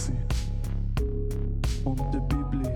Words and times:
Lassi 0.00 0.12
und 1.84 2.00
der 2.14 2.20
Bibli. 2.20 2.68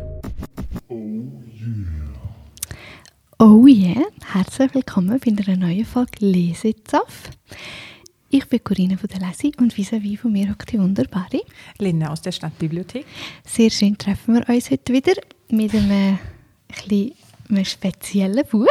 Oh 3.39 3.67
yeah, 3.67 4.03
herzlich 4.33 4.75
willkommen 4.75 5.19
bei 5.19 5.31
einer 5.31 5.57
neuen 5.57 5.87
Folge 5.87 6.13
Lesezapf. 6.19 7.31
Ich 8.29 8.47
bin 8.49 8.63
Corinna 8.63 8.97
von 8.97 9.09
der 9.09 9.27
Lesi 9.27 9.53
und 9.59 9.75
vis-à-vis 9.75 10.19
von 10.19 10.33
mir 10.33 10.51
hockt 10.51 10.73
die 10.73 10.79
wunderbare. 10.79 11.41
Linda 11.79 12.09
aus 12.09 12.21
der 12.21 12.33
Stadtbibliothek. 12.33 13.07
Sehr 13.47 13.71
schön 13.71 13.97
treffen 13.97 14.35
wir 14.35 14.49
uns 14.55 14.71
heute 14.71 14.93
wieder 14.93 15.15
mit 15.49 15.75
einem, 15.75 16.19
ein 16.91 17.13
einem 17.49 17.65
speziellen 17.65 18.45
Buch. 18.47 18.67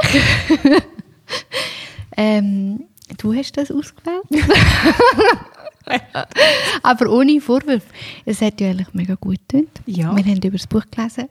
ähm, 2.17 2.83
du 3.17 3.33
hast 3.33 3.57
das 3.57 3.71
ausgewählt. 3.71 4.25
Aber 6.83 7.11
ohne 7.11 7.41
Vorwurf. 7.41 7.83
Es 8.25 8.41
hat 8.41 8.61
ja 8.61 8.69
eigentlich 8.69 8.93
mega 8.93 9.15
gut 9.15 9.39
getan. 9.47 9.67
Ja. 9.85 10.15
Wir 10.15 10.23
haben 10.23 10.37
über 10.37 10.57
das 10.57 10.67
Buch 10.67 10.83
gelesen. 10.89 11.29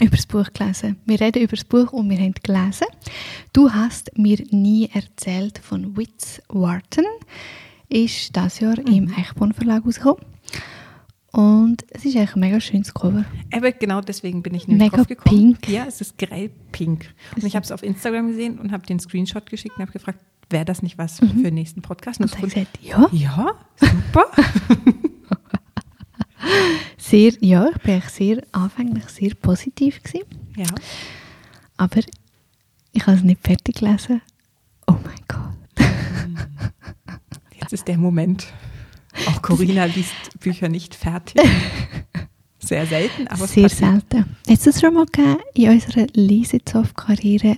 Über 0.00 0.16
das 0.16 0.26
Buch 0.26 0.46
gelesen. 0.52 0.96
Wir 1.04 1.20
reden 1.20 1.42
über 1.42 1.56
das 1.56 1.64
Buch 1.64 1.92
und 1.92 2.08
wir 2.08 2.18
haben 2.18 2.34
gelesen. 2.42 2.86
Du 3.52 3.70
hast 3.70 4.16
mir 4.16 4.38
nie 4.50 4.88
erzählt 4.92 5.58
von 5.58 5.96
Witz 5.96 6.40
Wharton. 6.48 7.04
Ist 7.88 8.36
das 8.36 8.60
Jahr 8.60 8.78
im 8.78 9.12
Eichborn 9.16 9.52
Verlag 9.52 9.84
rausgekommen. 9.84 10.24
Und 11.32 11.84
es 11.90 12.04
ist 12.04 12.16
eigentlich 12.16 12.34
ein 12.34 12.40
mega 12.40 12.60
schönes 12.60 12.92
Cover. 12.92 13.24
Aber 13.52 13.70
genau 13.72 14.00
deswegen 14.00 14.42
bin 14.42 14.54
ich 14.54 14.66
nämlich 14.66 14.90
Mega 14.90 15.04
drauf 15.04 15.24
pink. 15.24 15.68
Ja, 15.68 15.84
es 15.86 16.00
ist 16.00 16.18
grell 16.18 16.50
pink. 16.72 17.14
Und 17.36 17.44
ich 17.44 17.54
habe 17.54 17.64
es 17.64 17.70
auf 17.70 17.82
Instagram 17.82 18.28
gesehen 18.28 18.58
und 18.58 18.72
habe 18.72 18.84
den 18.86 18.98
Screenshot 18.98 19.48
geschickt 19.48 19.76
und 19.76 19.82
habe 19.82 19.92
gefragt, 19.92 20.18
wäre 20.50 20.64
das 20.64 20.82
nicht 20.82 20.98
was 20.98 21.18
für 21.18 21.26
den 21.26 21.54
nächsten 21.54 21.82
Podcast? 21.82 22.20
Und 22.20 22.30
fand- 22.30 22.42
gesagt, 22.42 22.78
ja, 22.82 23.08
ja, 23.12 23.52
super. 23.76 24.26
sehr, 26.98 27.32
ja, 27.40 27.68
ich 27.74 27.82
bin 27.82 28.02
sehr 28.08 28.42
anfänglich 28.52 29.04
sehr 29.08 29.34
positiv 29.34 30.02
gewesen. 30.02 30.26
ja. 30.56 30.66
Aber 31.76 32.00
ich 32.92 33.06
habe 33.06 33.16
es 33.16 33.22
nicht 33.22 33.40
fertig 33.42 33.76
gelesen. 33.76 34.20
Oh 34.86 34.96
mein 35.04 35.20
Gott. 35.28 35.54
Jetzt 37.60 37.72
ist 37.72 37.88
der 37.88 37.96
Moment. 37.96 38.52
Auch 39.26 39.40
Corinna 39.42 39.84
liest 39.86 40.12
Bücher 40.40 40.68
nicht 40.68 40.94
fertig. 40.94 41.40
Sehr 42.58 42.84
selten, 42.86 43.26
aber 43.28 43.46
Sehr 43.46 43.68
selten. 43.70 44.36
Hat 44.48 44.66
es 44.66 44.80
schon 44.80 44.92
mal 44.94 45.06
gegeben 45.06 45.36
in 45.54 45.70
unserer 45.70 46.06
Lesezopf-Karriere, 46.12 47.56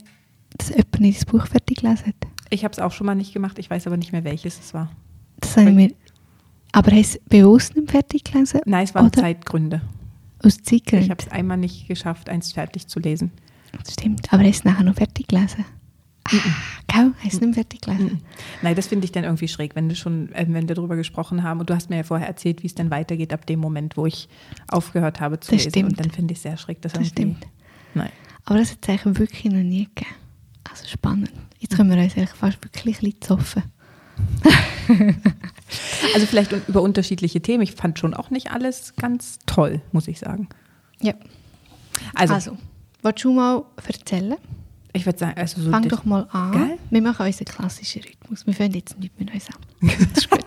dass 0.59 0.69
jemand 0.69 1.17
das 1.17 1.25
Buch 1.25 1.47
fertig 1.47 1.79
gelesen 1.79 2.07
hat? 2.07 2.15
Ich 2.53 2.65
habe 2.65 2.73
es 2.73 2.79
auch 2.79 2.93
schon 2.93 3.07
mal 3.07 3.15
nicht 3.15 3.33
gemacht, 3.33 3.59
ich 3.59 3.71
weiß 3.71 3.87
aber 3.87 3.97
nicht 3.97 4.13
mehr, 4.13 4.25
welches 4.25 4.61
es 4.61 4.75
war. 4.75 4.91
Das 5.41 5.57
haben 5.57 5.77
wir, 5.77 5.91
aber 6.73 6.93
hast 6.93 7.15
du 7.15 7.19
bewusst 7.29 7.75
nicht 7.77 7.91
fertig 7.91 8.25
gelesen? 8.25 8.61
Nein, 8.67 8.85
es 8.85 8.95
waren 8.95 9.07
Oder 9.07 9.21
Zeitgründe. 9.23 9.81
Aus 10.45 10.57
Ich 10.57 10.65
Zeitgründen? 10.65 11.11
habe 11.11 11.23
es 11.23 11.31
einmal 11.31 11.57
nicht 11.57 11.89
geschafft, 11.89 12.29
eins 12.29 12.53
fertig 12.53 12.87
zu 12.89 13.01
lesen. 13.01 13.31
Das 13.83 13.95
stimmt. 13.95 14.33
Aber 14.33 14.43
hast 14.43 14.65
du 14.65 14.69
es 14.69 14.73
nachher 14.73 14.85
noch 14.85 14.95
fertig 14.95 15.29
gelesen? 15.29 15.65
Ah, 16.25 16.37
Gell? 16.89 17.13
Hast 17.25 17.41
du 17.41 17.47
nicht 17.47 17.55
fertig 17.55 17.81
gelesen? 17.81 18.21
Nein, 18.61 18.75
das 18.77 18.87
finde 18.87 19.07
ich 19.07 19.13
dann 19.13 19.25
irgendwie 19.25 19.49
schräg, 19.49 19.75
wenn 19.75 19.89
du 19.89 19.97
schon, 19.97 20.31
äh, 20.33 20.47
wenn 20.49 20.69
wir 20.69 20.75
darüber 20.75 20.95
gesprochen 20.97 21.43
haben 21.43 21.59
und 21.61 21.69
du 21.71 21.75
hast 21.75 21.91
mir 21.91 21.97
ja 21.97 22.03
vorher 22.03 22.29
erzählt, 22.29 22.63
wie 22.63 22.67
es 22.69 22.75
dann 22.75 22.91
weitergeht 22.91 23.33
ab 23.33 23.47
dem 23.47 23.59
Moment, 23.61 23.97
wo 23.97 24.07
ich 24.07 24.29
aufgehört 24.69 25.21
habe 25.21 25.41
zu 25.41 25.51
Das 25.51 25.59
lesen. 25.65 25.71
stimmt. 25.71 25.89
Und 25.91 26.01
dann 26.01 26.11
finde 26.11 26.33
ich 26.33 26.39
es 26.39 26.43
sehr 26.43 26.57
schräg, 26.59 26.81
dass 26.83 26.93
Das 26.93 27.09
stimmt. 27.09 27.47
Nein. 27.95 28.11
Aber 28.45 28.59
das 28.59 28.73
hat 28.73 28.79
es 28.83 28.89
eigentlich 28.89 29.19
wirklich 29.19 29.45
noch 29.53 29.63
nie 29.63 29.87
gegeben. 29.95 30.15
Also 30.73 30.87
spannend. 30.89 31.31
Jetzt 31.61 31.77
können 31.77 31.91
wir 31.91 32.03
uns 32.03 32.17
eigentlich 32.17 32.31
fast 32.31 32.59
wirklich 32.65 32.85
ein 32.85 32.93
bisschen 32.93 33.21
zoffen. 33.21 33.63
Also 36.15 36.27
vielleicht 36.27 36.53
über 36.69 36.83
unterschiedliche 36.83 37.41
Themen. 37.41 37.63
Ich 37.63 37.73
fand 37.73 37.99
schon 37.99 38.13
auch 38.13 38.29
nicht 38.31 38.51
alles 38.51 38.95
ganz 38.97 39.39
toll, 39.47 39.81
muss 39.93 40.07
ich 40.09 40.19
sagen. 40.19 40.49
Ja. 41.01 41.15
Also, 42.15 42.35
Also, 42.35 42.57
willst 43.03 43.25
du 43.25 43.33
mal 43.33 43.63
erzählen? 43.87 44.35
ich 44.93 45.07
würde 45.07 45.19
sagen, 45.19 45.39
also 45.41 45.63
so 45.63 45.71
Fang 45.71 45.89
doch 45.89 46.05
mal 46.05 46.29
an. 46.33 46.53
Geil. 46.53 46.79
Wir 46.91 47.01
machen 47.01 47.25
unseren 47.25 47.47
klassischen 47.47 48.03
Rhythmus. 48.03 48.47
Wir 48.47 48.53
fangen 48.53 48.75
jetzt 48.75 48.99
nicht 48.99 49.19
mit 49.19 49.33
uns 49.33 49.47
an. 49.49 49.57
Das 49.89 50.25
ist 50.25 50.31
gut. 50.31 50.45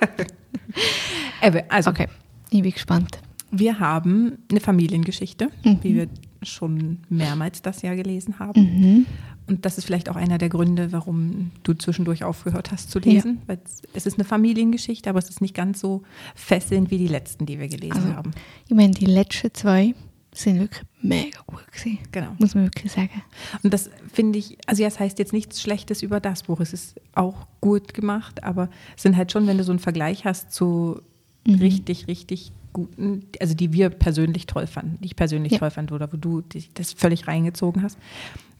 Eben, 1.41 1.61
also 1.69 1.89
Okay, 1.89 2.07
ich 2.51 2.61
bin 2.61 2.71
gespannt. 2.71 3.17
wir 3.49 3.79
haben 3.79 4.37
eine 4.51 4.59
Familiengeschichte, 4.59 5.49
Mhm. 5.63 5.79
wie 5.81 5.95
wir 5.95 6.07
schon 6.43 6.99
mehrmals 7.09 7.63
das 7.63 7.81
Jahr 7.81 7.95
gelesen 7.95 8.37
haben. 8.37 8.61
Mhm. 8.61 9.05
Und 9.47 9.65
das 9.65 9.77
ist 9.77 9.85
vielleicht 9.85 10.09
auch 10.09 10.15
einer 10.15 10.37
der 10.37 10.49
Gründe, 10.49 10.91
warum 10.91 11.51
du 11.63 11.73
zwischendurch 11.73 12.23
aufgehört 12.23 12.71
hast 12.71 12.89
zu 12.89 12.99
lesen. 12.99 13.41
Weil 13.45 13.59
es, 13.93 14.05
ist 14.05 14.17
eine 14.17 14.23
Familiengeschichte, 14.25 15.09
aber 15.09 15.19
es 15.19 15.29
ist 15.29 15.41
nicht 15.41 15.53
ganz 15.53 15.79
so 15.79 16.01
fesselnd 16.33 16.89
wie 16.91 16.97
die 16.97 17.07
letzten, 17.07 17.45
die 17.45 17.59
wir 17.59 17.67
gelesen 17.67 17.93
Also, 17.93 18.13
haben. 18.15 18.31
Ich 18.67 18.73
meine, 18.75 18.91
die 18.91 19.05
letzten 19.05 19.53
zwei 19.53 19.93
sind 20.33 20.59
wirklich 20.59 20.83
mega 21.01 21.39
gut 21.45 21.65
gewesen. 21.71 21.99
Genau. 22.11 22.35
Muss 22.39 22.55
man 22.55 22.65
wirklich 22.65 22.91
sagen. 22.91 23.21
Und 23.63 23.73
das 23.73 23.89
finde 24.11 24.39
ich, 24.39 24.57
also 24.65 24.81
ja, 24.81 24.87
es 24.87 24.99
heißt 24.99 25.17
jetzt 25.19 25.31
nichts 25.31 25.61
Schlechtes 25.61 26.01
über 26.01 26.19
das 26.19 26.43
Buch. 26.43 26.59
Es 26.59 26.73
ist 26.73 26.99
auch 27.13 27.47
gut 27.61 27.93
gemacht, 27.93 28.43
aber 28.43 28.69
es 28.97 29.03
sind 29.03 29.15
halt 29.15 29.31
schon, 29.31 29.47
wenn 29.47 29.57
du 29.57 29.63
so 29.63 29.71
einen 29.71 29.79
Vergleich 29.79 30.25
hast 30.25 30.51
zu 30.51 31.01
Mhm. 31.47 31.55
richtig, 31.59 32.07
richtig 32.07 32.51
guten, 32.73 33.27
also 33.39 33.53
die 33.53 33.71
wir 33.71 33.91
persönlich 33.91 34.47
toll 34.47 34.65
fanden, 34.65 34.97
die 34.99 35.05
ich 35.05 35.15
persönlich 35.15 35.51
Ja. 35.53 35.59
toll 35.59 35.69
fand 35.69 35.91
oder 35.91 36.11
wo 36.11 36.17
du 36.17 36.41
das 36.73 36.91
völlig 36.93 37.27
reingezogen 37.27 37.83
hast, 37.83 37.99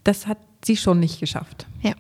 das 0.06 0.26
hat 0.28 0.38
sie 0.64 0.78
schon 0.78 1.02
nicht 1.02 1.20
geschafft. 1.20 1.68
Ja. 1.82 1.94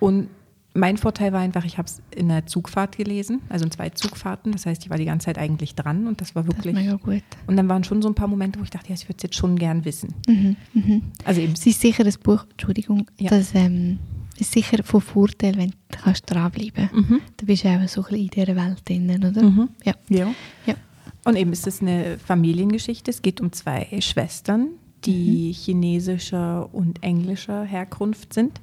Und 0.00 0.28
mein 0.76 0.96
Vorteil 0.96 1.32
war 1.32 1.38
einfach, 1.40 1.64
ich 1.64 1.78
habe 1.78 1.86
es 1.86 2.02
in 2.14 2.30
einer 2.30 2.46
Zugfahrt 2.46 2.96
gelesen, 2.96 3.40
also 3.48 3.64
in 3.64 3.70
zwei 3.70 3.90
Zugfahrten. 3.90 4.50
Das 4.52 4.66
heißt, 4.66 4.82
ich 4.84 4.90
war 4.90 4.98
die 4.98 5.04
ganze 5.04 5.26
Zeit 5.26 5.38
eigentlich 5.38 5.76
dran 5.76 6.06
und 6.08 6.20
das 6.20 6.34
war 6.34 6.42
Das 6.42 6.52
wirklich. 6.56 6.74
mega 6.74 6.94
gut. 6.96 7.22
Und 7.46 7.56
dann 7.56 7.68
waren 7.68 7.84
schon 7.84 8.02
so 8.02 8.08
ein 8.08 8.14
paar 8.16 8.26
Momente, 8.26 8.58
wo 8.58 8.64
ich 8.64 8.70
dachte, 8.70 8.88
ja, 8.88 8.94
ich 8.96 9.04
würde 9.04 9.16
es 9.18 9.22
jetzt 9.22 9.36
schon 9.36 9.56
gern 9.56 9.84
wissen. 9.84 10.12
Mhm. 10.26 10.56
Mhm. 10.74 11.02
Also 11.24 11.40
eben, 11.40 11.52
Es 11.52 11.64
ist 11.64 11.80
sicher 11.80 12.02
das 12.04 12.18
Buch, 12.18 12.44
Entschuldigung, 12.50 13.08
Ja. 13.18 13.30
das 13.30 13.54
ähm, 13.54 14.00
ist 14.36 14.50
sicher 14.50 14.82
von 14.82 15.00
Vorteil, 15.00 15.56
wenn 15.56 15.70
du 15.70 15.76
kannst 16.02 16.28
dranbleiben 16.28 16.88
kannst. 16.90 17.08
Mhm. 17.10 17.20
Da 17.36 17.46
bist 17.46 17.62
du 17.62 17.68
auch 17.68 17.88
so 17.88 18.00
ein 18.02 18.08
bisschen 18.08 18.24
in 18.24 18.28
dieser 18.30 18.56
Welt 18.56 18.88
drin, 18.88 19.10
oder? 19.24 19.42
Mhm. 19.44 19.68
Ja. 19.84 19.94
ja. 20.08 20.34
ja. 20.66 20.74
Und 21.24 21.36
eben 21.36 21.52
ist 21.52 21.68
es 21.68 21.80
eine 21.82 22.18
Familiengeschichte. 22.18 23.12
Es 23.12 23.22
geht 23.22 23.40
um 23.40 23.52
zwei 23.52 23.86
Schwestern, 24.00 24.70
die 25.04 25.52
chinesischer 25.52 26.72
und 26.72 27.02
englischer 27.02 27.64
Herkunft 27.64 28.32
sind. 28.32 28.60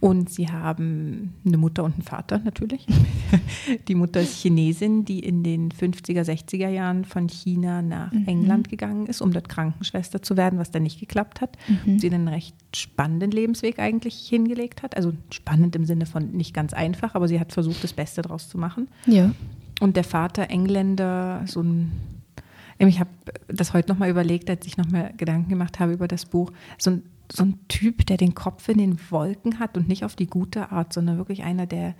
Und 0.00 0.28
sie 0.28 0.50
haben 0.50 1.32
eine 1.46 1.56
Mutter 1.56 1.82
und 1.82 1.94
einen 1.94 2.02
Vater 2.02 2.38
natürlich. 2.44 2.86
Die 3.88 3.94
Mutter 3.94 4.20
ist 4.20 4.38
Chinesin, 4.38 5.06
die 5.06 5.20
in 5.20 5.42
den 5.42 5.70
50er, 5.70 6.20
60er 6.20 6.68
Jahren 6.68 7.06
von 7.06 7.26
China 7.28 7.80
nach 7.80 8.12
England 8.26 8.68
gegangen 8.68 9.06
ist, 9.06 9.22
um 9.22 9.32
dort 9.32 9.48
Krankenschwester 9.48 10.20
zu 10.20 10.36
werden, 10.36 10.58
was 10.58 10.70
dann 10.70 10.82
nicht 10.82 11.00
geklappt 11.00 11.40
hat. 11.40 11.56
Mhm. 11.86 11.98
Sie 11.98 12.12
einen 12.12 12.28
recht 12.28 12.54
spannenden 12.76 13.30
Lebensweg 13.30 13.78
eigentlich 13.78 14.28
hingelegt 14.28 14.82
hat. 14.82 14.94
Also 14.94 15.14
spannend 15.30 15.74
im 15.74 15.86
Sinne 15.86 16.04
von 16.04 16.32
nicht 16.32 16.52
ganz 16.52 16.74
einfach, 16.74 17.14
aber 17.14 17.26
sie 17.26 17.40
hat 17.40 17.54
versucht, 17.54 17.82
das 17.82 17.94
Beste 17.94 18.20
daraus 18.20 18.50
zu 18.50 18.58
machen. 18.58 18.88
Ja. 19.06 19.30
Und 19.80 19.96
der 19.96 20.04
Vater 20.04 20.50
Engländer, 20.50 21.44
so 21.46 21.62
ein, 21.62 21.92
ich 22.78 23.00
habe 23.00 23.10
das 23.48 23.72
heute 23.72 23.90
nochmal 23.90 24.10
überlegt, 24.10 24.50
als 24.50 24.66
ich 24.66 24.76
nochmal 24.76 25.12
Gedanken 25.16 25.48
gemacht 25.48 25.80
habe 25.80 25.92
über 25.92 26.08
das 26.08 26.26
Buch, 26.26 26.52
so 26.78 26.90
ein, 26.90 27.02
so 27.32 27.44
ein 27.44 27.58
Typ, 27.68 28.06
der 28.06 28.16
den 28.16 28.34
Kopf 28.34 28.68
in 28.68 28.78
den 28.78 28.98
Wolken 29.10 29.58
hat 29.58 29.76
und 29.76 29.88
nicht 29.88 30.04
auf 30.04 30.16
die 30.16 30.26
gute 30.26 30.72
Art, 30.72 30.92
sondern 30.92 31.16
wirklich 31.16 31.42
einer, 31.42 31.66
der, 31.66 31.94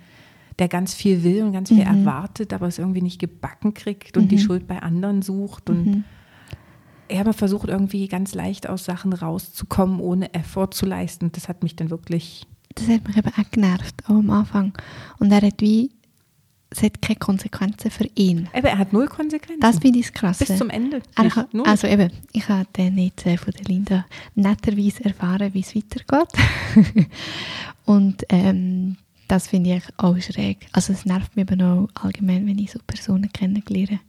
der 0.59 0.67
ganz 0.67 0.93
viel 0.93 1.23
will 1.23 1.43
und 1.43 1.53
ganz 1.53 1.69
viel 1.69 1.81
erwartet, 1.81 2.53
aber 2.53 2.67
es 2.67 2.79
irgendwie 2.79 3.01
nicht 3.01 3.19
gebacken 3.19 3.73
kriegt 3.73 4.17
und 4.17 4.29
die 4.29 4.39
Schuld 4.39 4.67
bei 4.67 4.81
anderen 4.81 5.21
sucht 5.21 5.69
und 5.69 6.03
er 7.07 7.21
aber 7.21 7.33
versucht 7.33 7.69
irgendwie 7.69 8.07
ganz 8.07 8.33
leicht 8.33 8.67
aus 8.67 8.85
Sachen 8.85 9.13
rauszukommen, 9.13 9.99
ohne 9.99 10.33
Effort 10.33 10.69
zu 10.71 10.85
leisten. 10.85 11.31
Das 11.31 11.47
hat 11.47 11.63
mich 11.63 11.75
dann 11.75 11.89
wirklich 11.89 12.47
Das 12.73 12.87
hat 12.87 13.07
mich 13.07 13.17
eben 13.17 13.27
auch 13.29 13.51
genervt, 13.51 13.95
auch 14.05 14.15
am 14.15 14.29
Anfang. 14.29 14.73
Und 15.19 15.31
er 15.31 15.41
hat 15.41 15.61
wie, 15.61 15.91
es 16.75 16.83
hat 16.83 17.01
keine 17.01 17.17
Konsequenzen 17.17 17.89
für 17.89 18.09
ihn. 18.15 18.49
Aber 18.53 18.69
er 18.69 18.77
hat 18.77 18.91
null 18.91 19.07
Konsequenzen. 19.07 19.61
Das 19.61 19.79
finde 19.79 19.99
ich 19.99 20.07
das 20.07 20.13
Krasse. 20.13 20.45
Bis 20.45 20.57
zum 20.57 20.69
Ende. 20.69 21.01
Kann, 21.15 21.47
also 21.63 21.87
eben, 21.87 22.11
ich 22.33 22.49
habe 22.49 22.67
dann 22.73 22.97
jetzt 22.97 23.25
äh, 23.25 23.37
von 23.37 23.53
der 23.53 23.65
Linda 23.65 24.05
netterweise 24.35 25.05
erfahren, 25.05 25.53
wie 25.53 25.61
es 25.61 25.75
weitergeht. 25.75 26.27
Und 27.85 28.25
ähm, 28.29 28.97
das 29.27 29.47
finde 29.47 29.75
ich 29.75 29.83
auch 29.97 30.19
schräg. 30.19 30.67
Also 30.71 30.93
es 30.93 31.05
nervt 31.05 31.35
mich 31.35 31.49
eben 31.49 31.61
auch 31.61 31.87
allgemein, 31.95 32.45
wenn 32.45 32.59
ich 32.59 32.71
so 32.71 32.79
Personen 32.85 33.31
kennenlerne. 33.31 33.99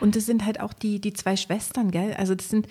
Und 0.00 0.16
das 0.16 0.26
sind 0.26 0.44
halt 0.44 0.60
auch 0.60 0.72
die, 0.72 1.00
die 1.00 1.12
zwei 1.12 1.36
Schwestern, 1.36 1.90
gell? 1.90 2.14
Also 2.14 2.34
das 2.34 2.48
sind 2.48 2.66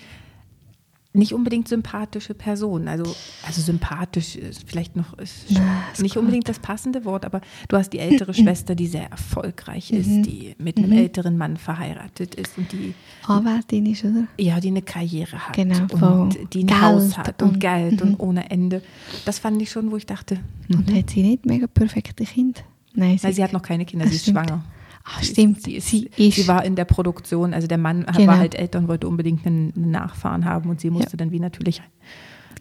nicht 1.13 1.33
unbedingt 1.33 1.67
sympathische 1.67 2.33
Personen. 2.33 2.87
Also, 2.87 3.03
also 3.45 3.61
sympathisch 3.61 4.37
ist 4.37 4.63
vielleicht 4.65 4.95
noch 4.95 5.17
ist 5.17 5.45
Na, 5.49 5.59
nicht 5.99 6.13
kommt. 6.13 6.17
unbedingt 6.23 6.47
das 6.47 6.59
passende 6.59 7.03
Wort, 7.03 7.25
aber 7.25 7.41
du 7.67 7.75
hast 7.75 7.91
die 7.91 7.99
ältere 7.99 8.33
Schwester, 8.33 8.75
die 8.75 8.87
sehr 8.87 9.11
erfolgreich 9.11 9.91
ist, 9.91 10.07
Mhm. 10.07 10.23
die 10.23 10.55
mit 10.57 10.77
einem 10.77 10.93
älteren 10.93 11.37
Mann 11.37 11.57
verheiratet 11.57 12.35
ist 12.35 12.57
und 12.57 12.71
die 12.71 12.93
Anwältin 13.27 13.85
ist, 13.87 14.05
oder? 14.05 14.27
ja, 14.37 14.59
die 14.61 14.69
eine 14.69 14.81
Karriere 14.81 15.47
hat 15.47 15.55
Genau, 15.55 15.81
und 16.21 16.37
die 16.53 16.63
ein 16.63 16.67
Geld 16.67 16.81
Haus 16.81 17.17
hat 17.17 17.41
und, 17.41 17.49
und- 17.53 17.59
Geld 17.59 18.01
mhm. 18.03 18.11
und 18.11 18.19
ohne 18.21 18.49
Ende. 18.49 18.81
Das 19.25 19.37
fand 19.39 19.61
ich 19.61 19.69
schon, 19.69 19.91
wo 19.91 19.97
ich 19.97 20.05
dachte, 20.05 20.39
Und 20.73 20.89
mhm. 20.89 20.95
hat 20.97 21.09
sie 21.09 21.23
nicht 21.23 21.45
mega 21.45 21.67
perfekte 21.67 22.23
Kinder? 22.23 22.61
Nein, 22.93 23.19
Nein, 23.21 23.33
sie 23.33 23.43
hat 23.43 23.51
noch 23.53 23.61
keine 23.61 23.85
Kinder, 23.85 24.07
sie 24.07 24.15
ist 24.15 24.21
stimmt. 24.23 24.37
schwanger. 24.47 24.63
Ah, 25.03 25.21
stimmt, 25.23 25.61
Sie, 25.63 25.79
sie 25.79 26.09
sie, 26.15 26.27
ist- 26.27 26.47
war 26.47 26.63
in 26.63 26.75
der 26.75 26.85
Produktion, 26.85 27.53
also 27.53 27.67
der 27.67 27.77
Mann 27.77 28.05
Genau. 28.15 28.27
war 28.27 28.37
halt 28.39 28.55
älter 28.55 28.79
und 28.79 28.87
wollte 28.87 29.07
unbedingt 29.07 29.45
einen, 29.45 29.73
einen 29.75 29.91
Nachfahren 29.91 30.45
haben 30.45 30.69
und 30.69 30.79
sie 30.79 30.89
musste 30.89 31.17
dann 31.17 31.31
wie 31.31 31.39
natürlich 31.39 31.81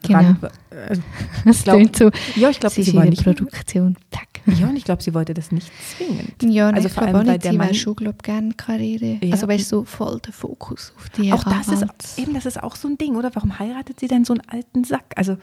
Genau. 0.03 0.19
ran. 0.19 0.39
Also, 0.89 1.03
Das 1.45 1.63
glaub- 1.65 1.77
klingt 1.77 1.97
so. 1.97 2.11
ja, 2.37 2.49
ich 2.49 2.59
glaube, 2.59 2.75
sie 2.75 2.83
sie, 2.83 2.95
war 2.95 3.05
in 3.05 3.11
der. 3.15 3.23
Produktion. 3.23 3.97
Zack. 4.11 4.29
Ja, 4.59 4.69
und 4.69 4.77
ich 4.77 4.85
glaube, 4.85 5.03
sie 5.03 5.13
wollte 5.13 5.35
das 5.35 5.53
nicht 5.53 5.71
zwingend. 5.97 6.33
Ja, 6.43 6.69
Also 6.69 6.77
also 6.77 6.89
ich 6.89 6.95
vor 6.95 7.03
allem, 7.03 7.27
weil 7.27 7.39
der 7.39 7.53
sie 7.53 7.59
Mann- 7.59 7.75
schon, 7.75 7.95
glaube 7.97 8.17
gerne 8.23 8.55
Karriere. 8.55 9.19
Ja. 9.23 9.33
Also 9.33 9.47
weißt 9.47 9.71
du, 9.71 9.77
so 9.81 9.85
voll 9.85 10.19
der 10.21 10.33
Fokus 10.33 10.95
auf 10.97 11.11
die 11.11 11.31
Auch 11.35 11.45
das 11.45 11.69
ist 11.69 11.85
eben, 12.19 12.33
das 12.33 12.47
ist 12.47 12.63
auch 12.63 12.77
so 12.77 12.89
ein 12.89 12.97
Ding, 12.97 13.17
oder? 13.17 13.31
Warum 13.35 13.59
heiratet 13.59 14.01
sie 14.01 14.09
denn 14.09 14.25
so 14.25 14.33
einen 14.33 14.41
alten 14.49 14.85
Sack? 14.85 15.13
Also 15.17 15.37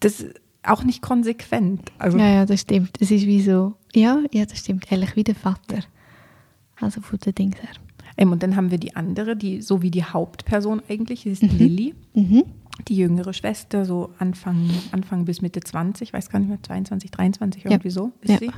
das 0.00 0.20
ist 0.20 0.34
auch 0.62 0.84
nicht 0.84 1.00
konsequent. 1.00 1.90
Also 1.98 2.18
Ja, 2.18 2.28
ja, 2.28 2.44
das 2.46 2.60
stimmt. 2.60 2.90
Es 3.00 3.10
ist 3.10 3.24
wie 3.24 3.40
so, 3.40 3.72
ja, 3.94 4.18
ja, 4.32 4.44
das 4.44 4.58
stimmt. 4.58 4.92
Ehrlich 4.92 5.16
wie 5.16 5.24
der 5.24 5.34
Vater. 5.34 5.78
Also 6.82 7.00
von 7.00 7.18
den 7.18 7.34
Dings 7.34 7.56
her. 7.62 7.70
Eben, 8.18 8.30
und 8.32 8.42
dann 8.42 8.56
haben 8.56 8.70
wir 8.70 8.78
die 8.78 8.94
andere, 8.94 9.36
die 9.36 9.62
so 9.62 9.80
wie 9.82 9.90
die 9.90 10.04
Hauptperson 10.04 10.82
eigentlich, 10.88 11.24
ist 11.26 11.42
Lilly, 11.42 11.94
Mhm. 12.14 12.42
die 12.88 12.96
jüngere 12.96 13.32
Schwester, 13.32 13.84
so 13.86 14.10
Anfang, 14.18 14.68
Anfang 14.92 15.24
bis 15.24 15.40
Mitte 15.40 15.60
20, 15.60 16.12
weiß 16.12 16.28
gar 16.28 16.38
nicht 16.40 16.48
mehr, 16.48 16.58
22, 16.62 17.10
23, 17.10 17.64
Ja. 17.64 17.70
irgendwie 17.70 17.90
so 17.90 18.12
ist 18.20 18.30
Ja. 18.32 18.38
sie. 18.38 18.50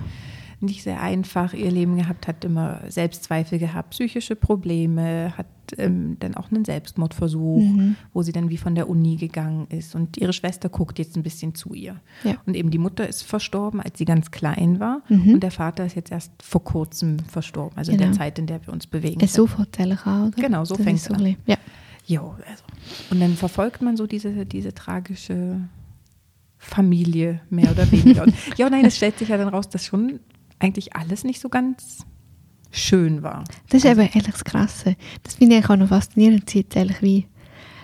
Nicht 0.60 0.82
sehr 0.82 1.00
einfach 1.00 1.52
ihr 1.54 1.70
Leben 1.70 1.96
gehabt, 1.96 2.26
hat 2.28 2.44
immer 2.44 2.80
Selbstzweifel 2.88 3.58
gehabt, 3.58 3.90
psychische 3.90 4.36
Probleme, 4.36 5.32
hat 5.36 5.46
ähm, 5.78 6.16
dann 6.20 6.34
auch 6.34 6.50
einen 6.50 6.64
Selbstmordversuch, 6.64 7.60
Mhm. 7.62 7.96
wo 8.12 8.22
sie 8.22 8.32
dann 8.32 8.50
wie 8.50 8.56
von 8.58 8.74
der 8.74 8.88
Uni 8.88 9.16
gegangen 9.16 9.66
ist. 9.70 9.94
Und 9.94 10.16
ihre 10.18 10.32
Schwester 10.32 10.68
guckt 10.68 10.98
jetzt 10.98 11.16
ein 11.16 11.22
bisschen 11.22 11.54
zu 11.54 11.72
ihr. 11.74 12.00
Ja. 12.22 12.34
Und 12.46 12.54
eben 12.56 12.70
die 12.70 12.78
Mutter 12.78 13.08
ist 13.08 13.22
verstorben, 13.22 13.80
als 13.80 13.96
sie 13.98 14.04
ganz 14.04 14.30
klein 14.30 14.78
war. 14.80 15.02
Mhm. 15.08 15.34
Und 15.34 15.40
der 15.42 15.50
Vater 15.50 15.86
ist 15.86 15.96
jetzt 15.96 16.12
erst 16.12 16.32
vor 16.42 16.62
kurzem 16.62 17.18
verstorben, 17.20 17.76
also 17.78 17.92
in 17.92 17.98
Genau. 17.98 18.10
der 18.10 18.18
Zeit, 18.18 18.38
in 18.38 18.46
der 18.46 18.64
wir 18.66 18.72
uns 18.72 18.86
bewegen. 18.86 19.20
Es 19.22 19.32
so 19.32 19.46
an, 19.46 20.28
oder? 20.28 20.30
Genau, 20.42 20.64
so 20.64 20.74
Das 20.76 20.84
fängt 20.84 20.98
ist 20.98 21.06
so 21.06 21.14
es 21.14 21.20
ein 21.20 21.26
an. 21.26 21.36
Ja. 21.46 21.56
Jo, 22.06 22.34
also. 22.48 22.62
Und 23.10 23.20
dann 23.20 23.34
verfolgt 23.34 23.80
man 23.80 23.96
so 23.96 24.06
diese, 24.06 24.44
diese 24.44 24.74
tragische 24.74 25.60
Familie, 26.58 27.40
mehr 27.50 27.70
oder 27.70 27.90
weniger. 27.90 28.26
Ja, 28.56 28.70
nein, 28.70 28.84
es 28.84 28.96
stellt 28.96 29.18
sich 29.18 29.28
ja 29.28 29.36
dann 29.36 29.48
raus, 29.48 29.68
dass 29.68 29.84
schon 29.86 30.20
eigentlich 30.64 30.96
alles 30.96 31.24
nicht 31.24 31.40
so 31.40 31.48
ganz 31.48 32.04
schön 32.70 33.22
war. 33.22 33.44
Das 33.68 33.84
ist 33.84 33.90
eben 33.90 34.00
ehrlich 34.00 34.24
das 34.24 34.44
Krasse. 34.44 34.96
Das 35.22 35.34
finde 35.34 35.58
ich 35.58 35.68
auch 35.68 35.76
noch 35.76 35.88
faszinierend. 35.88 36.50
Sie 36.50 36.60
jetzt 36.60 36.76
eigentlich 36.76 37.02
wie, 37.02 37.26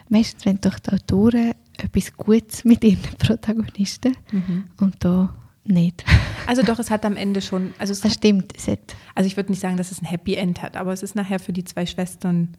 meistens 0.09 0.45
wenn 0.47 0.61
doch 0.61 0.79
die 0.79 0.93
Autoren 0.93 1.53
etwas 1.79 2.13
Gutes 2.17 2.65
mit 2.65 2.83
ihren 2.85 3.01
Protagonisten 3.19 4.17
und 4.81 4.97
da 5.01 5.35
nicht. 5.65 6.05
Also 6.47 6.63
doch, 6.63 6.79
es 6.79 6.91
hat 6.91 7.05
am 7.05 7.17
Ende 7.17 7.43
schon, 7.43 7.75
also, 7.79 7.93
es 7.93 8.01
Das 8.01 8.13
hat, 8.13 8.19
stimmt. 8.19 8.53
Es 8.57 8.67
hat, 8.67 8.97
also 9.15 9.27
ich 9.27 9.37
würde 9.37 9.53
nicht 9.53 9.61
sagen, 9.61 9.77
dass 9.77 9.93
es 9.93 10.03
ein 10.03 10.07
Happy 10.07 10.35
End 10.35 10.63
hat, 10.63 10.77
aber 10.77 10.93
es 10.93 11.03
ist 11.03 11.15
nachher 11.15 11.39
für 11.39 11.53
die 11.53 11.65
zwei 11.65 11.87
Schwestern 11.87 12.57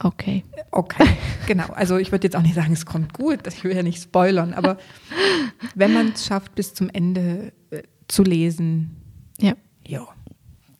okay. 0.00 0.44
okay. 0.70 1.06
genau, 1.46 1.66
also 1.68 1.98
ich 1.98 2.10
würde 2.10 2.26
jetzt 2.26 2.36
auch 2.36 2.42
nicht 2.42 2.54
sagen, 2.54 2.72
es 2.72 2.86
kommt 2.86 3.12
gut, 3.12 3.46
ich 3.46 3.62
will 3.64 3.76
ja 3.76 3.82
nicht 3.82 4.02
spoilern, 4.02 4.54
aber 4.54 4.78
wenn 5.74 5.92
man 5.92 6.12
es 6.12 6.26
schafft, 6.26 6.54
bis 6.54 6.74
zum 6.74 6.90
Ende 6.90 7.52
äh, 7.70 7.82
zu 8.08 8.22
lesen, 8.22 8.96
Ja. 9.40 9.54
ja. 9.86 10.06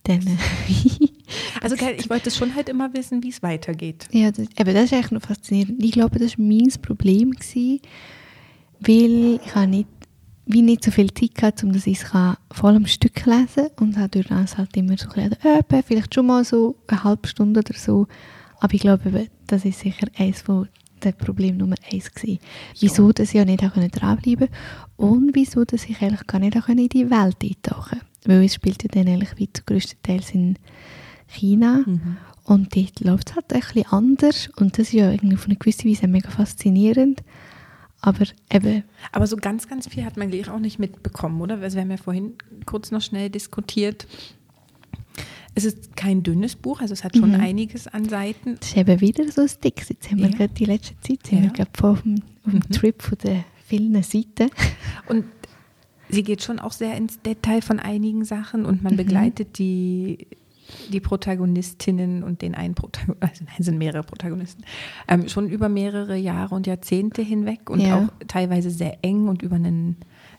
Dann, 0.05 0.21
Also 1.63 1.77
ich 1.77 2.11
wollte 2.11 2.31
schon 2.31 2.55
halt 2.55 2.69
immer 2.69 2.93
wissen, 2.93 3.23
wie 3.23 3.31
es 3.31 3.43
weitergeht. 3.43 4.07
ja, 4.13 4.31
das, 4.31 4.47
eben, 4.59 4.75
das 4.75 4.85
ist 4.85 4.93
eigentlich 4.93 5.11
noch 5.13 5.23
faszinierend. 5.23 5.83
Ich 5.83 5.93
glaube, 5.93 6.19
das 6.19 6.39
war 6.39 6.45
mein 6.45 6.69
Problem, 6.83 7.31
gewesen, 7.31 7.81
weil 8.81 9.41
ich 9.45 9.55
habe 9.55 9.67
nicht, 9.69 9.89
wie 10.47 10.61
nicht 10.63 10.85
so 10.85 10.91
viel 10.91 11.13
Zeit 11.13 11.43
hatte, 11.43 11.67
um 11.67 11.73
das 11.73 11.87
ich 11.87 12.01
voll 12.53 12.77
am 12.77 12.87
Stück 12.87 13.25
lesen 13.25 13.69
und 13.81 13.97
habe 13.97 14.11
durch 14.11 14.27
das 14.27 14.59
halt 14.59 14.77
immer 14.77 14.97
so 14.99 15.09
ein 15.15 15.31
bisschen, 15.31 15.83
vielleicht 15.87 16.15
schon 16.15 16.27
mal 16.27 16.45
so 16.45 16.77
eine 16.87 17.03
halbe 17.03 17.27
Stunde 17.27 17.61
oder 17.61 17.75
so. 17.79 18.07
Aber 18.61 18.75
ich 18.75 18.81
glaube, 18.83 19.29
das 19.47 19.65
ist 19.65 19.81
sicher 19.81 20.07
eines 20.17 20.43
von 20.43 20.69
der 21.05 21.13
Problem 21.13 21.57
Nummer 21.57 21.77
eins 21.93 22.13
gewesen. 22.13 22.39
Wieso, 22.81 23.13
dass 23.13 23.29
ich 23.29 23.35
ja 23.35 23.45
nicht 23.45 23.63
auch 23.65 23.73
dranbleiben 23.73 24.49
konnte 24.49 24.49
und 24.97 25.35
wieso, 25.35 25.65
dass 25.65 25.85
ich 25.85 26.01
eigentlich 26.01 26.27
gar 26.27 26.39
nicht 26.41 26.57
auch 26.57 26.69
in 26.69 26.89
die 26.89 27.11
Welt 27.11 27.37
eintauchen 27.43 28.01
konnte. 28.01 28.07
Weil 28.27 28.45
es 28.45 28.55
spielt 28.55 28.83
ja 28.83 28.89
dann 28.91 29.09
eigentlich 29.09 29.37
wie 29.37 29.53
zu 29.53 29.63
grössten 29.65 30.03
Teils 30.03 30.31
in 30.33 30.59
China 31.27 31.83
Mhm. 31.87 32.17
und 32.45 32.75
dort 32.77 33.01
läuft 33.01 33.31
es 33.31 33.37
halt 33.37 33.53
ein 33.53 33.61
bisschen 33.61 33.87
anders 33.87 34.49
und 34.57 34.79
das 34.79 34.89
ist 34.89 34.93
ja 34.93 35.11
irgendwie 35.11 35.35
auf 35.37 35.47
eine 35.47 35.57
gewisse 35.57 35.89
Weise 35.89 36.07
mega 36.07 36.31
faszinierend. 36.31 37.23
Aber 38.01 38.27
eben, 38.51 38.85
Aber 39.13 39.27
so 39.27 39.37
ganz, 39.37 39.67
ganz 39.67 39.89
viel 39.89 40.05
hat 40.05 40.19
man 40.19 40.31
gleich 40.31 40.51
auch 40.51 40.59
nicht 40.59 40.79
mitbekommen, 40.79 41.41
oder? 41.41 41.59
Also 41.61 41.77
wir 41.77 41.83
haben 41.83 41.91
ja 41.91 41.97
vorhin 41.97 42.35
kurz 42.67 42.91
noch 42.91 43.01
schnell 43.01 43.31
diskutiert. 43.31 44.07
Es 45.55 45.65
ist 45.65 45.97
kein 45.97 46.23
dünnes 46.23 46.57
Buch, 46.57 46.81
also 46.81 46.93
es 46.93 47.05
hat 47.05 47.17
schon 47.17 47.31
Mhm. 47.31 47.41
einiges 47.41 47.87
an 47.87 48.09
Seiten. 48.09 48.57
das 48.59 48.71
ist 48.71 48.77
eben 48.77 49.01
wieder 49.01 49.31
so 49.31 49.43
ein 49.43 49.49
Sticks. 49.49 49.89
Jetzt 49.89 50.11
haben 50.11 50.19
wir 50.19 50.29
Ja. 50.31 50.37
gerade 50.37 50.55
die 50.55 50.65
letzte 50.65 50.99
Zeit, 51.01 51.31
Ja. 51.31 51.49
gerade 51.51 51.71
auf 51.83 52.03
dem, 52.03 52.23
Mhm. 52.45 52.61
Trip 52.73 53.01
von 53.01 53.17
den 53.19 53.45
vielen 53.67 54.03
Seiten. 54.03 54.51
Und 55.09 55.25
sie 56.09 56.23
geht 56.23 56.43
schon 56.43 56.59
auch 56.59 56.73
sehr 56.73 56.97
ins 56.97 57.21
Detail 57.23 57.63
von 57.63 57.79
einigen 57.81 58.25
Sachen 58.25 58.65
und 58.67 58.83
man 58.83 58.93
Mhm. 58.95 58.97
begleitet 58.99 59.59
die, 59.59 60.27
die 60.93 61.01
Protagonistinnen 61.01 62.23
und 62.23 62.43
den 62.43 62.55
einen 62.55 62.75
Protagonisten, 62.75 63.23
also 63.23 63.45
nein, 63.45 63.55
es 63.59 63.67
sind 63.67 63.79
mehrere 63.79 64.03
Protagonisten, 64.03 64.65
ähm, 65.09 65.29
schon 65.29 65.49
über 65.49 65.69
mehrere 65.69 66.17
Jahre 66.17 66.55
und 66.55 66.67
Jahrzehnte 66.67 67.23
hinweg 67.23 67.69
und 67.71 67.81
Ja. 67.81 67.99
auch 68.05 68.27
teilweise 68.29 68.71
sehr 68.71 68.99
eng 69.03 69.29
und 69.29 69.43
über 69.43 69.57
einen 69.57 69.97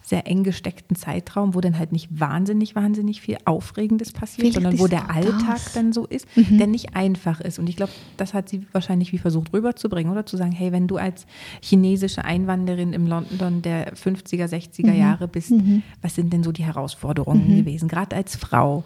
sehr 0.07 0.28
eng 0.28 0.44
gesteckten 0.44 0.96
Zeitraum, 0.96 1.56
wo 1.56 1.62
dann 1.62 1.80
halt 1.80 1.92
nicht 1.92 2.10
wahnsinnig, 2.19 2.75
wahnsinnig 2.75 3.22
viel 3.22 3.38
Aufregendes 3.46 4.12
passiert, 4.12 4.54
Vielleicht 4.54 4.56
sondern 4.56 4.80
wo 4.80 4.88
der. 4.88 5.10
Alltag 5.10 5.60
dann 5.74 5.94
so 5.94 6.06
ist, 6.06 6.28
Mhm. 6.38 6.57
der 6.60 6.68
nicht 6.68 6.96
einfach 6.96 7.42
ist. 7.42 7.57
Und 7.57 7.68
ich 7.69 7.75
glaube, 7.75 7.92
das 8.18 8.34
hat 8.36 8.48
sie 8.48 8.68
wahrscheinlich 8.72 9.12
wie 9.13 9.18
versucht 9.18 9.52
rüberzubringen 9.54 10.12
oder 10.12 10.25
zu 10.25 10.38
sagen, 10.38 10.52
hey, 10.52 10.72
wenn 10.72 10.88
du 10.88 10.98
als 10.98 11.25
chinesische 11.62 12.24
Einwanderin 12.24 12.94
im 12.94 13.07
London 13.07 13.62
der 13.63 13.96
50er, 13.96 14.48
60er 14.48 14.92
Mhm. 14.92 15.00
Jahre 15.00 15.28
bist, 15.28 15.52
Mhm. 15.52 15.81
was 16.02 16.13
sind 16.16 16.31
denn 16.31 16.44
so 16.44 16.51
die 16.51 16.63
Herausforderungen 16.66 17.50
Mhm. 17.51 17.58
gewesen, 17.58 17.88
gerade 17.88 18.16
als 18.16 18.36
Frau? 18.36 18.84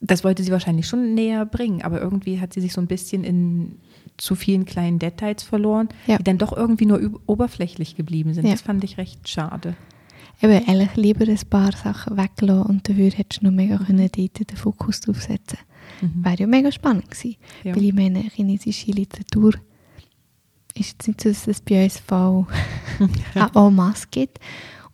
Das 0.00 0.22
wollte 0.24 0.42
sie 0.44 0.52
wahrscheinlich 0.52 0.86
schon 0.86 1.14
näher 1.14 1.44
bringen, 1.44 1.82
aber 1.82 2.00
irgendwie 2.00 2.40
hat 2.40 2.52
sie 2.54 2.60
sich 2.60 2.72
so 2.72 2.80
ein 2.80 2.86
bisschen 2.86 3.24
in 3.24 3.72
zu 4.16 4.34
vielen 4.34 4.64
kleinen 4.64 4.98
Details 4.98 5.42
verloren, 5.42 5.88
Ja. 6.06 6.18
die 6.18 6.24
dann 6.24 6.38
doch 6.38 6.56
irgendwie 6.56 6.86
nur 6.86 7.00
oberflächlich 7.26 7.96
geblieben 7.96 8.32
sind. 8.34 8.46
Ja. 8.46 8.52
Das 8.52 8.62
fand 8.62 8.82
ich 8.82 8.96
recht 8.98 9.28
schade. 9.28 9.74
Eben, 10.40 10.64
ehrlich, 10.66 10.94
lieber 10.94 11.26
ein 11.26 11.38
paar 11.50 11.72
Sachen 11.72 12.16
weglassen 12.16 12.62
und 12.62 12.88
dafür 12.88 13.10
hättest 13.10 13.42
du 13.42 13.46
noch 13.46 13.52
mega 13.52 13.76
können 13.78 14.08
dort 14.14 14.50
den 14.50 14.56
Fokus 14.56 15.00
drauf 15.00 15.22
setzen 15.22 15.58
Mhm. 16.02 16.22
Wäre 16.24 16.36
ja 16.40 16.46
mega 16.46 16.70
spannend 16.70 17.10
gewesen. 17.10 17.36
Ja. 17.64 17.74
Weil 17.74 17.84
ich 17.84 17.94
meine, 17.94 18.20
chinesische 18.20 18.90
Literatur 18.92 19.54
ist 20.74 20.92
jetzt 20.92 21.08
nicht 21.08 21.20
so, 21.22 21.30
dass 21.30 21.48
es 21.48 21.60
bei 21.62 21.82
uns 21.84 21.98
voll 21.98 22.46
auch 23.54 23.68
en 23.68 23.74
masse 23.74 24.06
gibt. 24.10 24.38